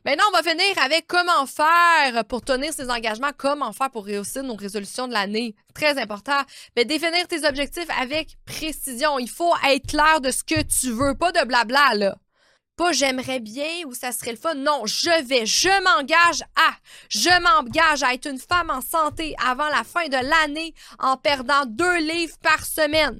Maintenant, 0.06 0.26
on 0.30 0.36
va 0.36 0.44
finir 0.44 0.78
avec 0.84 1.08
comment 1.08 1.46
faire 1.46 2.26
pour 2.26 2.42
tenir 2.42 2.74
ses 2.74 2.90
engagements, 2.90 3.32
comment 3.38 3.72
faire 3.72 3.90
pour 3.90 4.06
réussir 4.06 4.44
nos 4.44 4.56
résolutions 4.56 5.08
de 5.08 5.14
l'année. 5.14 5.56
Très 5.74 5.98
important. 6.00 6.42
Mais 6.76 6.84
définir 6.84 7.28
tes 7.28 7.48
objectifs 7.48 7.88
avec 8.00 8.38
précision. 8.46 9.20
Il 9.20 9.30
faut 9.30 9.54
être 9.70 9.88
clair 9.88 10.20
de 10.20 10.32
ce 10.32 10.44
que 10.44 10.62
tu 10.64 10.92
veux, 10.92 11.16
pas 11.16 11.32
de 11.32 11.46
blabla, 11.46 11.96
là. 11.96 12.18
Pas 12.76 12.92
j'aimerais 12.92 13.40
bien 13.40 13.86
ou 13.88 13.94
ça 13.94 14.12
serait 14.12 14.32
le 14.32 14.38
fun. 14.38 14.54
Non, 14.54 14.86
je 14.86 15.24
vais, 15.26 15.46
je 15.46 15.70
m'engage 15.84 16.44
à, 16.56 16.76
je 17.10 17.42
m'engage 17.42 18.04
à 18.04 18.14
être 18.14 18.28
une 18.28 18.38
femme 18.38 18.70
en 18.70 18.82
santé 18.82 19.34
avant 19.44 19.70
la 19.70 19.84
fin 19.84 20.08
de 20.08 20.30
l'année 20.30 20.74
en 21.00 21.18
perdant 21.18 21.66
deux 21.66 21.98
livres 21.98 22.38
par 22.44 22.66
semaine. 22.66 23.20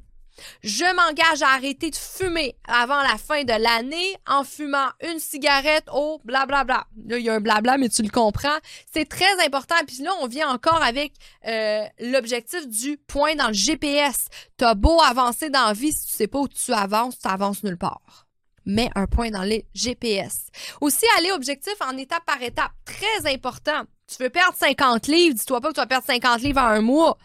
Je 0.64 0.84
m'engage 0.96 1.42
à 1.42 1.50
arrêter 1.50 1.90
de 1.90 1.96
fumer 1.96 2.56
avant 2.68 3.02
la 3.02 3.18
fin 3.18 3.44
de 3.44 3.54
l'année 3.54 4.16
en 4.28 4.44
fumant 4.44 4.88
une 5.02 5.20
cigarette 5.20 5.86
au 5.94 6.20
blablabla. 6.26 6.88
Là, 7.08 7.18
il 7.18 7.26
y 7.26 7.30
a 7.30 7.34
un 7.34 7.40
blabla, 7.40 7.78
mais 7.78 7.90
tu 7.90 8.02
le 8.04 8.10
comprends. 8.10 8.58
C'est 8.92 9.08
très 9.08 9.46
important. 9.46 9.76
Puis 9.86 10.04
là, 10.04 10.12
on 10.22 10.28
vient 10.28 10.50
encore 10.50 10.84
avec 10.84 11.14
euh, 11.48 11.84
l'objectif 12.00 12.68
du 12.68 12.98
point 12.98 13.36
dans 13.36 13.48
le 13.48 13.54
GPS. 13.54 14.28
T'as 14.58 14.76
beau 14.76 15.02
avancer 15.02 15.50
dans 15.50 15.68
la 15.68 15.74
vie, 15.74 15.94
si 15.94 16.08
tu 16.08 16.14
sais 16.14 16.28
pas 16.28 16.40
où 16.40 16.48
tu 16.48 16.74
avances, 16.74 17.20
tu 17.20 17.28
avances 17.28 17.64
nulle 17.64 17.78
part 17.78 18.28
mets 18.68 18.92
un 18.96 19.08
point 19.08 19.32
dans 19.32 19.44
les 19.44 19.66
GPS. 19.74 20.48
Aussi, 20.82 21.06
aller 21.18 21.32
objectif 21.32 21.74
en 21.82 21.98
étape 21.98 22.26
par 22.26 22.42
étape. 22.42 22.72
Très 22.86 23.34
important. 23.34 23.84
Tu 24.08 24.24
veux 24.24 24.30
perdre 24.30 24.56
50 24.56 25.08
livres, 25.08 25.36
dis-toi 25.36 25.60
pas 25.60 25.70
que 25.70 25.74
tu 25.74 25.82
vas 25.82 25.88
perdre 25.88 26.06
50 26.06 26.42
livres 26.42 26.62
en 26.62 26.68
un 26.68 26.82
mois. 26.82 27.18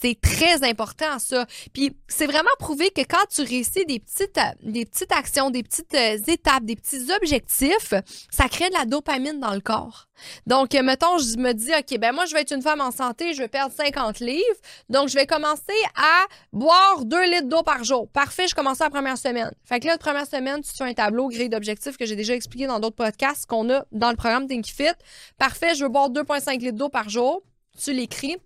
C'est 0.00 0.20
très 0.20 0.62
important, 0.62 1.18
ça. 1.18 1.46
Puis 1.72 1.96
c'est 2.06 2.26
vraiment 2.26 2.48
prouvé 2.60 2.90
que 2.90 3.00
quand 3.00 3.24
tu 3.34 3.42
réussis 3.42 3.84
des 3.84 3.98
petites, 3.98 4.38
euh, 4.38 4.52
des 4.62 4.84
petites 4.84 5.10
actions, 5.10 5.50
des 5.50 5.64
petites 5.64 5.94
euh, 5.94 6.16
étapes, 6.28 6.64
des 6.64 6.76
petits 6.76 7.10
objectifs, 7.16 7.94
ça 8.30 8.48
crée 8.48 8.68
de 8.68 8.74
la 8.74 8.84
dopamine 8.84 9.40
dans 9.40 9.54
le 9.54 9.60
corps. 9.60 10.06
Donc, 10.46 10.74
euh, 10.74 10.82
mettons, 10.82 11.18
je 11.18 11.36
me 11.36 11.52
dis, 11.52 11.70
OK, 11.72 11.98
ben 11.98 12.12
moi, 12.12 12.26
je 12.26 12.34
vais 12.34 12.42
être 12.42 12.54
une 12.54 12.62
femme 12.62 12.80
en 12.80 12.92
santé, 12.92 13.34
je 13.34 13.38
vais 13.38 13.48
perdre 13.48 13.74
50 13.74 14.20
livres. 14.20 14.42
Donc, 14.88 15.08
je 15.08 15.14
vais 15.14 15.26
commencer 15.26 15.62
à 15.96 16.26
boire 16.52 17.04
2 17.04 17.24
litres 17.30 17.48
d'eau 17.48 17.62
par 17.62 17.82
jour. 17.82 18.08
Parfait, 18.08 18.46
je 18.46 18.54
commence 18.54 18.78
la 18.78 18.90
première 18.90 19.18
semaine. 19.18 19.50
Fait 19.64 19.80
que 19.80 19.86
là, 19.86 19.92
la 19.92 19.98
première 19.98 20.26
semaine, 20.26 20.62
tu 20.62 20.70
fais 20.76 20.84
un 20.84 20.94
tableau 20.94 21.28
grille 21.28 21.48
d'objectifs 21.48 21.96
que 21.96 22.06
j'ai 22.06 22.16
déjà 22.16 22.34
expliqué 22.34 22.66
dans 22.66 22.78
d'autres 22.78 22.96
podcasts 22.96 23.46
qu'on 23.46 23.68
a 23.70 23.84
dans 23.90 24.10
le 24.10 24.16
programme 24.16 24.46
Think 24.46 24.66
Fit. 24.66 24.94
Parfait, 25.38 25.74
je 25.74 25.84
veux 25.84 25.90
boire 25.90 26.10
2,5 26.10 26.60
litres 26.60 26.76
d'eau 26.76 26.88
par 26.88 27.08
jour. 27.08 27.42
Tu 27.80 27.92
l'écris 27.92 28.36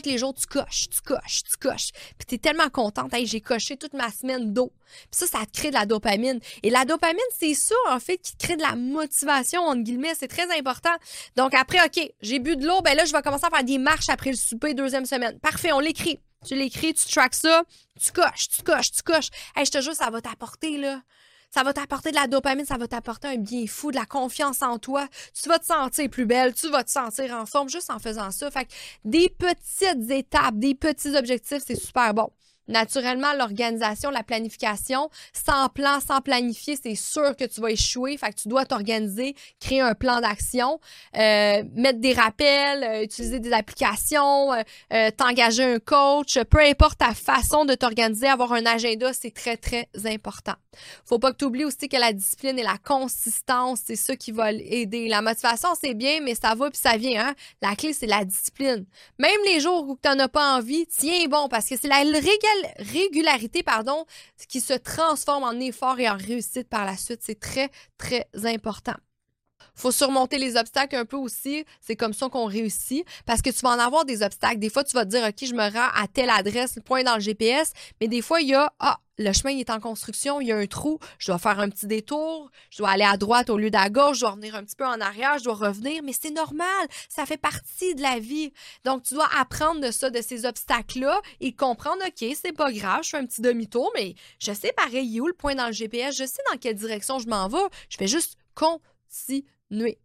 tous 0.00 0.08
les 0.08 0.18
jours, 0.18 0.34
tu 0.34 0.46
coches, 0.46 0.88
tu 0.90 1.00
coches, 1.00 1.42
tu 1.44 1.56
coches. 1.56 1.90
Puis 2.18 2.26
tu 2.26 2.34
es 2.34 2.38
tellement 2.38 2.68
contente, 2.68 3.12
hey, 3.14 3.26
j'ai 3.26 3.40
coché 3.40 3.76
toute 3.76 3.94
ma 3.94 4.10
semaine 4.10 4.52
d'eau. 4.52 4.72
Puis 5.10 5.20
ça, 5.20 5.26
ça 5.26 5.46
te 5.46 5.52
crée 5.52 5.68
de 5.68 5.74
la 5.74 5.86
dopamine. 5.86 6.40
Et 6.62 6.70
la 6.70 6.84
dopamine, 6.84 7.20
c'est 7.38 7.54
ça, 7.54 7.74
en 7.90 8.00
fait, 8.00 8.18
qui 8.18 8.36
te 8.36 8.44
crée 8.44 8.56
de 8.56 8.62
la 8.62 8.76
motivation, 8.76 9.62
entre 9.62 9.82
guillemets. 9.82 10.14
C'est 10.18 10.28
très 10.28 10.50
important. 10.56 10.94
Donc 11.36 11.54
après, 11.54 11.78
OK, 11.84 12.12
j'ai 12.20 12.38
bu 12.38 12.56
de 12.56 12.66
l'eau, 12.66 12.80
ben 12.82 12.96
là, 12.96 13.04
je 13.04 13.12
vais 13.12 13.22
commencer 13.22 13.46
à 13.46 13.50
faire 13.50 13.64
des 13.64 13.78
marches 13.78 14.08
après 14.08 14.30
le 14.30 14.36
souper, 14.36 14.74
deuxième 14.74 15.06
semaine. 15.06 15.38
Parfait, 15.40 15.72
on 15.72 15.80
l'écrit. 15.80 16.18
Tu 16.46 16.54
l'écris, 16.54 16.92
tu 16.92 17.06
tracks 17.08 17.34
ça, 17.34 17.62
tu 17.98 18.12
coches, 18.12 18.48
tu 18.54 18.62
coches, 18.62 18.92
tu 18.92 19.02
coches. 19.02 19.30
Hey, 19.56 19.64
je 19.64 19.70
te 19.70 19.80
jure, 19.80 19.94
ça 19.94 20.10
va 20.10 20.20
t'apporter, 20.20 20.76
là 20.76 21.00
ça 21.54 21.62
va 21.62 21.72
t'apporter 21.72 22.10
de 22.10 22.16
la 22.16 22.26
dopamine, 22.26 22.64
ça 22.64 22.76
va 22.76 22.88
t'apporter 22.88 23.28
un 23.28 23.36
bien 23.36 23.64
fou, 23.68 23.92
de 23.92 23.96
la 23.96 24.06
confiance 24.06 24.60
en 24.60 24.80
toi. 24.80 25.06
Tu 25.40 25.48
vas 25.48 25.60
te 25.60 25.66
sentir 25.66 26.10
plus 26.10 26.26
belle, 26.26 26.52
tu 26.52 26.68
vas 26.68 26.82
te 26.82 26.90
sentir 26.90 27.32
en 27.32 27.46
forme 27.46 27.68
juste 27.68 27.90
en 27.90 28.00
faisant 28.00 28.32
ça. 28.32 28.50
Fait 28.50 28.64
que 28.64 28.72
des 29.04 29.28
petites 29.28 30.10
étapes, 30.10 30.56
des 30.56 30.74
petits 30.74 31.16
objectifs, 31.16 31.62
c'est 31.64 31.76
super 31.80 32.12
bon. 32.12 32.28
Naturellement, 32.68 33.32
l'organisation, 33.34 34.10
la 34.10 34.22
planification, 34.22 35.10
sans 35.32 35.68
plan, 35.68 36.00
sans 36.00 36.20
planifier, 36.20 36.78
c'est 36.82 36.94
sûr 36.94 37.36
que 37.36 37.44
tu 37.44 37.60
vas 37.60 37.70
échouer. 37.70 38.16
Fait 38.16 38.30
que 38.30 38.40
tu 38.40 38.48
dois 38.48 38.64
t'organiser, 38.64 39.34
créer 39.60 39.80
un 39.80 39.94
plan 39.94 40.20
d'action, 40.20 40.80
euh, 41.16 41.62
mettre 41.74 42.00
des 42.00 42.14
rappels, 42.14 42.84
euh, 42.84 43.02
utiliser 43.02 43.40
des 43.40 43.52
applications, 43.52 44.52
euh, 44.52 45.10
t'engager 45.16 45.64
un 45.64 45.78
coach, 45.78 46.38
peu 46.50 46.60
importe 46.60 46.98
ta 46.98 47.14
façon 47.14 47.64
de 47.64 47.74
t'organiser, 47.74 48.26
avoir 48.26 48.52
un 48.52 48.64
agenda, 48.66 49.12
c'est 49.12 49.34
très, 49.34 49.56
très 49.56 49.88
important. 50.06 50.54
Faut 51.04 51.18
pas 51.18 51.32
que 51.32 51.36
tu 51.36 51.44
oublies 51.44 51.64
aussi 51.64 51.88
que 51.88 51.96
la 51.96 52.12
discipline 52.12 52.58
et 52.58 52.62
la 52.62 52.78
consistance, 52.78 53.80
c'est 53.84 53.96
ça 53.96 54.16
qui 54.16 54.32
va 54.32 54.52
aider. 54.52 55.08
La 55.08 55.22
motivation, 55.22 55.70
c'est 55.80 55.94
bien, 55.94 56.20
mais 56.22 56.34
ça 56.34 56.54
va 56.54 56.70
puis 56.70 56.80
ça 56.80 56.96
vient. 56.96 57.28
Hein? 57.28 57.34
La 57.62 57.76
clé, 57.76 57.92
c'est 57.92 58.06
la 58.06 58.24
discipline. 58.24 58.84
Même 59.18 59.40
les 59.46 59.60
jours 59.60 59.88
où 59.88 59.98
tu 60.02 60.08
n'en 60.08 60.18
as 60.18 60.28
pas 60.28 60.56
envie, 60.56 60.86
tiens 60.86 61.26
bon, 61.28 61.48
parce 61.48 61.68
que 61.68 61.76
c'est 61.76 61.88
la 61.88 62.04
régularité 62.78 63.62
pardon, 63.62 64.04
qui 64.48 64.60
se 64.60 64.74
transforme 64.74 65.44
en 65.44 65.58
effort 65.60 65.98
et 65.98 66.08
en 66.08 66.16
réussite 66.16 66.68
par 66.68 66.84
la 66.84 66.96
suite. 66.96 67.20
C'est 67.22 67.40
très, 67.40 67.70
très 67.98 68.26
important 68.44 68.94
faut 69.74 69.92
surmonter 69.92 70.38
les 70.38 70.56
obstacles 70.56 70.96
un 70.96 71.04
peu 71.04 71.16
aussi. 71.16 71.64
C'est 71.80 71.96
comme 71.96 72.12
ça 72.12 72.28
qu'on 72.28 72.46
réussit. 72.46 73.04
Parce 73.26 73.42
que 73.42 73.50
tu 73.50 73.60
vas 73.60 73.70
en 73.70 73.78
avoir 73.78 74.04
des 74.04 74.22
obstacles. 74.22 74.58
Des 74.58 74.70
fois, 74.70 74.84
tu 74.84 74.94
vas 74.94 75.04
te 75.04 75.10
dire, 75.10 75.24
OK, 75.26 75.46
je 75.46 75.54
me 75.54 75.72
rends 75.72 75.90
à 75.94 76.06
telle 76.06 76.30
adresse, 76.30 76.76
le 76.76 76.82
point 76.82 77.02
dans 77.02 77.14
le 77.14 77.20
GPS, 77.20 77.72
mais 78.00 78.08
des 78.08 78.22
fois, 78.22 78.40
il 78.40 78.48
y 78.48 78.54
a, 78.54 78.72
ah, 78.78 78.98
le 79.18 79.32
chemin 79.32 79.56
est 79.56 79.70
en 79.70 79.78
construction, 79.78 80.40
il 80.40 80.48
y 80.48 80.52
a 80.52 80.56
un 80.56 80.66
trou, 80.66 80.98
je 81.18 81.28
dois 81.28 81.38
faire 81.38 81.60
un 81.60 81.68
petit 81.68 81.86
détour, 81.86 82.50
je 82.70 82.78
dois 82.78 82.90
aller 82.90 83.04
à 83.04 83.16
droite 83.16 83.48
au 83.48 83.56
lieu 83.56 83.70
d'à 83.70 83.88
gauche, 83.88 84.16
je 84.16 84.20
dois 84.20 84.30
revenir 84.30 84.56
un 84.56 84.64
petit 84.64 84.74
peu 84.74 84.84
en 84.84 85.00
arrière, 85.00 85.38
je 85.38 85.44
dois 85.44 85.54
revenir, 85.54 86.02
mais 86.02 86.12
c'est 86.12 86.30
normal, 86.30 86.66
ça 87.08 87.24
fait 87.24 87.36
partie 87.36 87.94
de 87.94 88.02
la 88.02 88.18
vie. 88.18 88.52
Donc, 88.84 89.04
tu 89.04 89.14
dois 89.14 89.28
apprendre 89.38 89.80
de 89.80 89.90
ça, 89.90 90.10
de 90.10 90.20
ces 90.20 90.46
obstacles-là 90.46 91.20
et 91.40 91.54
comprendre, 91.54 92.02
OK, 92.04 92.28
c'est 92.34 92.52
pas 92.52 92.72
grave, 92.72 93.04
je 93.04 93.10
fais 93.10 93.18
un 93.18 93.26
petit 93.26 93.42
demi-tour, 93.42 93.92
mais 93.94 94.14
je 94.40 94.52
sais 94.52 94.72
pareil, 94.72 95.20
où 95.20 95.26
le 95.28 95.34
point 95.34 95.54
dans 95.54 95.66
le 95.66 95.72
GPS, 95.72 96.16
je 96.16 96.24
sais 96.24 96.42
dans 96.50 96.58
quelle 96.58 96.74
direction 96.74 97.18
je 97.18 97.28
m'en 97.28 97.48
vais, 97.48 97.58
je 97.88 97.96
fais 97.96 98.08
juste 98.08 98.36
continuer 98.54 99.44
nuit. 99.70 99.98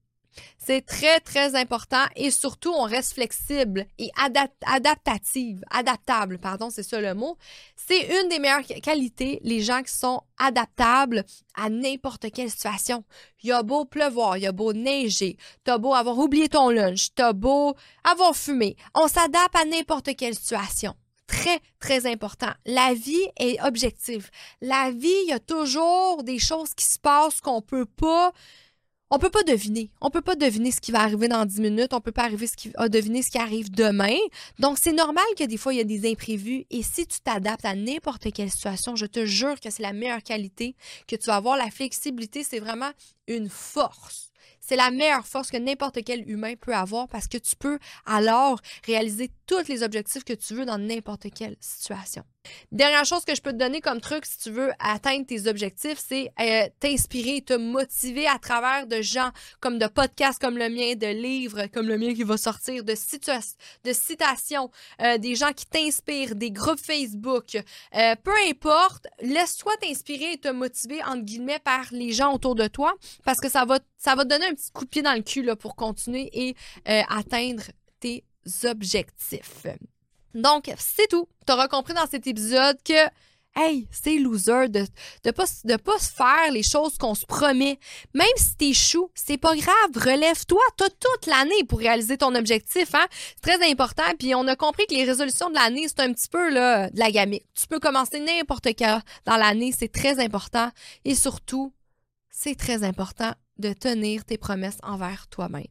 C'est 0.58 0.86
très, 0.86 1.20
très 1.20 1.56
important 1.56 2.06
et 2.16 2.32
surtout, 2.32 2.72
on 2.72 2.84
reste 2.84 3.14
flexible 3.14 3.88
et 3.98 4.12
adaptative, 4.66 5.62
adaptable, 5.72 6.38
pardon, 6.38 6.70
c'est 6.70 6.84
ça 6.84 7.02
le 7.02 7.14
mot. 7.14 7.38
C'est 7.76 8.22
une 8.22 8.30
des 8.30 8.40
meilleures 8.40 8.66
qualités, 8.82 9.40
les 9.44 9.62
gens 9.62 9.82
qui 9.82 9.94
sont 9.94 10.22
adaptables 10.38 11.26
à 11.56 11.70
n'importe 11.70 12.32
quelle 12.32 12.52
situation. 12.52 13.04
Il 13.42 13.50
y 13.50 13.52
a 13.52 13.64
beau 13.64 13.86
pleuvoir, 13.86 14.38
il 14.38 14.44
y 14.44 14.48
a 14.48 14.52
beau 14.52 14.74
neiger, 14.74 15.38
t'as 15.64 15.78
beau 15.78 15.94
avoir 15.94 16.18
oublié 16.20 16.50
ton 16.50 16.70
lunch, 16.70 17.10
t'as 17.16 17.34
beau 17.34 17.76
avoir 18.04 18.36
fumé. 18.36 18.76
On 18.94 19.08
s'adapte 19.08 19.56
à 19.56 19.66
n'importe 19.66 20.16
quelle 20.16 20.36
situation 20.36 20.96
très, 21.30 21.60
très 21.80 22.08
important. 22.08 22.52
La 22.66 22.94
vie 22.94 23.28
est 23.40 23.62
objective. 23.62 24.30
La 24.62 24.90
vie, 24.90 25.14
il 25.26 25.30
y 25.30 25.34
a 25.34 25.40
toujours 25.40 26.24
des 26.24 26.40
choses 26.40 26.74
qui 26.74 26.86
se 26.86 26.98
passent 26.98 27.40
qu'on 27.40 27.62
peut 27.62 27.86
pas 27.86 28.34
on 29.12 29.18
peut 29.18 29.30
pas 29.30 29.44
deviner. 29.44 29.90
On 30.02 30.10
peut 30.10 30.22
pas 30.22 30.36
deviner 30.36 30.72
ce 30.72 30.80
qui 30.80 30.92
va 30.92 31.02
arriver 31.02 31.28
dans 31.28 31.46
10 31.46 31.62
minutes. 31.62 31.94
On 31.94 32.02
peut 32.02 32.12
pas 32.12 32.24
arriver 32.24 32.48
à 32.76 32.90
deviner 32.90 33.22
ce 33.22 33.32
qui 33.32 33.38
arrive 33.38 33.72
demain. 33.72 34.18
Donc, 34.60 34.78
c'est 34.80 34.92
normal 34.92 35.26
que 35.38 35.44
des 35.44 35.58
fois, 35.58 35.74
il 35.74 35.78
y 35.78 35.82
a 35.82 35.86
des 35.86 36.10
imprévus. 36.10 36.66
Et 36.70 36.84
si 36.84 37.08
tu 37.08 37.20
t'adaptes 37.20 37.66
à 37.66 37.76
n'importe 37.76 38.32
quelle 38.32 38.52
situation, 38.52 38.96
je 38.96 39.06
te 39.06 39.26
jure 39.26 39.60
que 39.60 39.70
c'est 39.70 39.84
la 39.84 39.94
meilleure 39.94 40.24
qualité, 40.24 40.76
que 41.08 41.16
tu 41.16 41.26
vas 41.26 41.38
avoir 41.38 41.58
la 41.58 41.72
flexibilité. 41.72 42.44
C'est 42.44 42.60
vraiment 42.60 42.92
une 43.28 43.50
force. 43.50 44.30
C'est 44.60 44.76
la 44.76 44.92
meilleure 44.92 45.26
force 45.26 45.50
que 45.50 45.58
n'importe 45.58 46.04
quel 46.04 46.30
humain 46.30 46.54
peut 46.60 46.76
avoir 46.76 47.08
parce 47.08 47.28
que 47.28 47.40
tu 47.40 47.56
peux 47.56 47.80
alors 48.06 48.60
réaliser 48.86 49.32
tous 49.48 49.68
les 49.68 49.82
objectifs 49.82 50.24
que 50.24 50.34
tu 50.34 50.54
veux 50.54 50.66
dans 50.66 50.78
n'importe 50.78 51.28
quelle 51.34 51.56
situation. 51.60 52.24
Dernière 52.72 53.06
chose 53.06 53.26
que 53.26 53.36
je 53.36 53.42
peux 53.42 53.52
te 53.52 53.58
donner 53.58 53.82
comme 53.82 54.00
truc 54.00 54.26
si 54.26 54.38
tu 54.38 54.52
veux 54.52 54.72
atteindre 54.80 55.26
tes 55.26 55.48
objectifs, 55.48 56.00
c'est 56.00 56.32
euh, 56.40 56.70
t'inspirer, 56.80 57.42
te 57.42 57.54
motiver 57.54 58.28
à 58.28 58.38
travers 58.40 58.88
de 58.88 59.02
gens 59.02 59.32
comme 59.60 59.80
de 59.80 59.88
podcasts 59.88 60.40
comme 60.40 60.58
le 60.58 60.70
mien, 60.70 60.96
de 60.96 61.08
livres 61.08 61.66
comme 61.74 61.88
le 61.88 61.98
mien 61.98 62.14
qui 62.14 62.24
va 62.24 62.38
sortir, 62.38 62.84
de, 62.84 62.96
citations, 62.96 64.70
euh, 65.02 65.18
des 65.18 65.36
gens 65.36 65.52
qui 65.52 65.66
t'inspirent, 65.66 66.36
des 66.36 66.52
groupes 66.52 66.80
Facebook. 66.80 67.56
Euh, 67.56 68.16
peu 68.24 68.34
importe, 68.50 69.08
laisse-toi 69.22 69.74
t'inspirer 69.82 70.34
et 70.34 70.38
te 70.38 70.50
motiver 70.50 71.04
entre 71.04 71.24
guillemets 71.24 71.60
par 71.60 71.86
les 71.92 72.12
gens 72.12 72.34
autour 72.34 72.56
de 72.56 72.68
toi 72.68 72.94
parce 73.26 73.40
que 73.40 73.50
ça 73.50 73.66
va, 73.66 73.80
te 73.80 74.24
donner 74.28 74.46
un 74.46 74.54
petit 74.54 74.72
coup 74.72 74.86
de 74.86 74.90
pied 74.90 75.02
dans 75.02 75.14
le 75.14 75.22
cul 75.22 75.50
pour 75.60 75.76
continuer 75.76 76.30
et 76.34 76.56
atteindre 76.86 77.64
tes 78.00 78.24
objectifs. 78.64 79.66
Donc, 80.34 80.72
c'est 80.78 81.08
tout. 81.08 81.28
Tu 81.46 81.54
auras 81.54 81.68
compris 81.68 81.94
dans 81.94 82.08
cet 82.08 82.28
épisode 82.28 82.78
que 82.84 83.10
Hey, 83.56 83.88
c'est 83.92 84.18
loser 84.20 84.70
de 84.70 84.86
ne 85.26 85.32
pas, 85.32 85.46
de 85.66 85.76
pas 85.76 85.98
faire 85.98 86.52
les 86.52 86.64
choses 86.64 86.98
qu'on 86.98 87.16
se 87.16 87.26
promet. 87.26 87.80
Même 88.14 88.28
si 88.38 88.56
t'échoues, 88.56 89.12
c'est 89.16 89.38
pas 89.38 89.56
grave, 89.56 89.92
relève-toi. 89.96 90.62
T'as 90.78 90.90
toute 90.90 91.26
l'année 91.26 91.64
pour 91.68 91.80
réaliser 91.80 92.18
ton 92.18 92.36
objectif. 92.36 92.94
Hein? 92.94 93.08
C'est 93.12 93.58
très 93.58 93.70
important. 93.70 94.04
Puis 94.18 94.36
on 94.36 94.48
a 94.48 94.56
compris 94.56 94.86
que 94.86 94.94
les 94.94 95.04
résolutions 95.04 95.50
de 95.50 95.56
l'année, 95.56 95.88
c'est 95.88 96.00
un 96.00 96.14
petit 96.14 96.30
peu 96.30 96.52
de 96.52 96.98
la 96.98 97.12
gamique. 97.12 97.48
Tu 97.54 97.68
peux 97.68 97.80
commencer 97.80 98.20
n'importe 98.20 98.68
quand 98.78 99.02
dans 99.26 99.38
l'année, 99.38 99.74
c'est 99.78 99.92
très 99.92 100.24
important. 100.24 100.70
Et 101.04 101.16
surtout, 101.16 101.74
c'est 102.30 102.56
très 102.56 102.84
important 102.84 103.34
de 103.58 103.74
tenir 103.74 104.24
tes 104.24 104.38
promesses 104.38 104.78
envers 104.84 105.28
toi-même. 105.28 105.68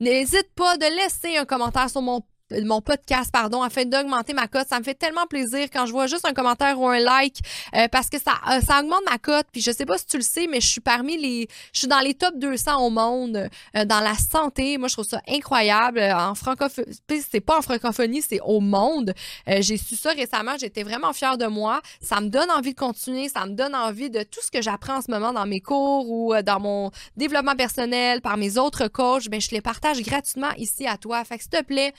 N'hésite 0.00 0.50
pas 0.54 0.76
de 0.76 0.86
laisser 0.86 1.36
un 1.36 1.44
commentaire 1.44 1.88
sur 1.88 2.02
mon 2.02 2.22
mon 2.64 2.80
podcast, 2.80 3.30
pardon, 3.32 3.62
afin 3.62 3.84
d'augmenter 3.84 4.34
ma 4.34 4.48
cote. 4.48 4.68
Ça 4.68 4.78
me 4.78 4.84
fait 4.84 4.94
tellement 4.94 5.26
plaisir 5.26 5.68
quand 5.72 5.86
je 5.86 5.92
vois 5.92 6.06
juste 6.06 6.26
un 6.26 6.32
commentaire 6.32 6.78
ou 6.80 6.88
un 6.88 6.98
like 6.98 7.38
euh, 7.74 7.88
parce 7.88 8.08
que 8.08 8.18
ça, 8.18 8.32
euh, 8.50 8.60
ça 8.60 8.80
augmente 8.80 9.02
ma 9.10 9.18
cote. 9.18 9.46
Puis 9.52 9.60
je 9.60 9.70
sais 9.70 9.86
pas 9.86 9.98
si 9.98 10.06
tu 10.06 10.16
le 10.16 10.22
sais, 10.22 10.46
mais 10.46 10.60
je 10.60 10.66
suis 10.66 10.80
parmi 10.80 11.16
les, 11.16 11.48
je 11.72 11.80
suis 11.80 11.88
dans 11.88 12.00
les 12.00 12.14
top 12.14 12.34
200 12.36 12.84
au 12.84 12.90
monde 12.90 13.48
euh, 13.76 13.84
dans 13.84 14.00
la 14.00 14.14
santé. 14.14 14.78
Moi, 14.78 14.88
je 14.88 14.94
trouve 14.94 15.06
ça 15.06 15.20
incroyable. 15.28 16.00
En 16.00 16.34
francophonie, 16.34 16.86
c'est 17.08 17.40
pas 17.40 17.58
en 17.58 17.62
francophonie, 17.62 18.22
c'est 18.22 18.40
au 18.44 18.60
monde. 18.60 19.14
j'ai 19.46 19.76
su 19.76 19.96
ça 19.96 20.10
récemment. 20.10 20.52
J'étais 20.58 20.82
vraiment 20.82 21.12
fière 21.12 21.38
de 21.38 21.46
moi. 21.46 21.80
Ça 22.00 22.20
me 22.20 22.28
donne 22.28 22.50
envie 22.50 22.74
de 22.74 22.78
continuer. 22.78 23.28
Ça 23.28 23.46
me 23.46 23.54
donne 23.54 23.74
envie 23.74 24.10
de 24.10 24.22
tout 24.22 24.40
ce 24.42 24.50
que 24.50 24.62
j'apprends 24.62 24.98
en 24.98 25.02
ce 25.02 25.10
moment 25.10 25.32
dans 25.32 25.46
mes 25.46 25.60
cours 25.60 26.10
ou 26.10 26.34
dans 26.42 26.60
mon 26.60 26.90
développement 27.16 27.56
personnel 27.56 28.20
par 28.20 28.36
mes 28.36 28.58
autres 28.58 28.88
coachs. 28.88 29.28
Ben, 29.28 29.40
je 29.40 29.50
les 29.50 29.60
partage 29.60 30.02
gratuitement 30.02 30.50
ici 30.56 30.86
à 30.86 30.96
toi. 30.96 31.24
Fait 31.24 31.36
que 31.36 31.42
s'il 31.42 31.50
te 31.50 31.62
plaît, 31.62 31.92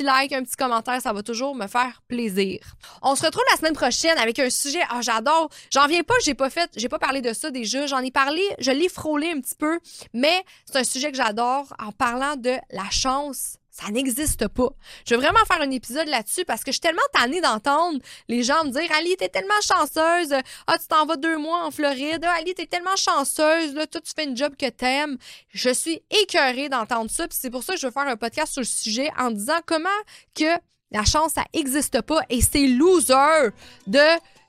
like, 0.00 0.32
un 0.32 0.42
petit 0.42 0.56
commentaire, 0.56 1.00
ça 1.00 1.12
va 1.12 1.22
toujours 1.22 1.54
me 1.54 1.66
faire 1.66 2.02
plaisir. 2.08 2.60
On 3.02 3.14
se 3.14 3.24
retrouve 3.24 3.44
la 3.50 3.56
semaine 3.56 3.74
prochaine 3.74 4.16
avec 4.18 4.38
un 4.38 4.50
sujet. 4.50 4.80
Ah, 4.90 5.00
j'adore. 5.00 5.50
J'en 5.72 5.86
viens 5.86 6.02
pas, 6.02 6.14
j'ai 6.24 6.34
pas 6.34 6.50
fait, 6.50 6.70
j'ai 6.76 6.88
pas 6.88 6.98
parlé 6.98 7.20
de 7.20 7.32
ça 7.32 7.50
déjà. 7.50 7.86
J'en 7.86 8.00
ai 8.00 8.10
parlé, 8.10 8.42
je 8.58 8.70
l'ai 8.70 8.88
frôlé 8.88 9.30
un 9.30 9.40
petit 9.40 9.54
peu, 9.54 9.78
mais 10.12 10.44
c'est 10.66 10.78
un 10.78 10.84
sujet 10.84 11.10
que 11.10 11.16
j'adore 11.16 11.66
en 11.78 11.92
parlant 11.92 12.36
de 12.36 12.56
la 12.70 12.90
chance 12.90 13.56
ça 13.80 13.90
n'existe 13.92 14.48
pas. 14.48 14.70
Je 15.06 15.14
veux 15.14 15.20
vraiment 15.20 15.44
faire 15.46 15.60
un 15.60 15.70
épisode 15.70 16.08
là-dessus 16.08 16.44
parce 16.44 16.62
que 16.64 16.70
je 16.70 16.74
suis 16.74 16.80
tellement 16.80 17.00
tannée 17.12 17.40
d'entendre 17.40 18.00
les 18.28 18.42
gens 18.42 18.64
me 18.64 18.70
dire 18.70 18.90
Ali, 18.96 19.16
t'es 19.16 19.28
tellement 19.28 19.60
chanceuse. 19.62 20.34
Ah, 20.66 20.78
tu 20.78 20.86
t'en 20.88 21.06
vas 21.06 21.16
deux 21.16 21.38
mois 21.38 21.64
en 21.64 21.70
Floride. 21.70 22.24
Ah, 22.26 22.34
Ali, 22.38 22.54
t'es 22.54 22.66
tellement 22.66 22.96
chanceuse. 22.96 23.74
Là, 23.74 23.86
toi, 23.86 24.00
tu 24.00 24.12
fais 24.14 24.24
une 24.24 24.36
job 24.36 24.54
que 24.58 24.68
t'aimes. 24.68 25.16
Je 25.50 25.70
suis 25.70 26.02
écœurée 26.10 26.68
d'entendre 26.68 27.10
ça. 27.10 27.28
Puis 27.28 27.38
c'est 27.40 27.50
pour 27.50 27.62
ça 27.62 27.74
que 27.74 27.80
je 27.80 27.86
veux 27.86 27.92
faire 27.92 28.08
un 28.08 28.16
podcast 28.16 28.52
sur 28.52 28.62
le 28.62 28.66
sujet 28.66 29.10
en 29.16 29.30
disant 29.30 29.60
comment 29.64 29.88
que 30.34 30.58
la 30.90 31.04
chance, 31.04 31.32
ça 31.34 31.44
n'existe 31.54 32.00
pas 32.02 32.22
et 32.30 32.40
c'est 32.40 32.66
loser 32.66 33.50
de 33.86 34.00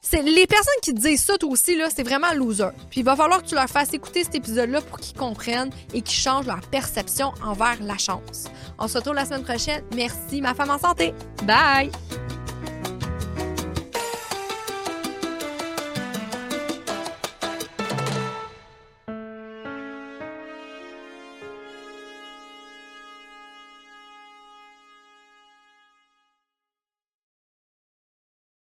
c'est 0.02 0.22
les 0.22 0.48
personnes 0.48 0.74
qui 0.82 0.94
disent 0.94 1.24
ça 1.24 1.38
toi 1.38 1.50
aussi 1.50 1.76
là, 1.76 1.88
c'est 1.94 2.04
vraiment 2.04 2.34
loser. 2.34 2.70
Puis 2.90 3.02
il 3.02 3.04
va 3.04 3.16
falloir 3.16 3.44
que 3.44 3.48
tu 3.48 3.56
leur 3.56 3.68
fasses 3.68 3.94
écouter 3.94 4.24
cet 4.24 4.36
épisode-là 4.36 4.82
pour 4.82 5.00
qu'ils 5.00 5.18
comprennent 5.18 5.72
et 5.94 6.02
qu'ils 6.02 6.20
changent 6.20 6.48
leur 6.48 6.62
perception 6.62 7.34
envers 7.44 7.78
la 7.82 7.98
chance. 7.98 8.46
On 8.78 8.88
se 8.88 8.98
retrouve 8.98 9.16
la 9.16 9.26
semaine 9.26 9.44
prochaine. 9.44 9.84
Merci, 9.96 10.42
ma 10.42 10.54
femme 10.54 10.70
en 10.70 10.80
santé. 10.80 11.14
Bye. 11.44 11.92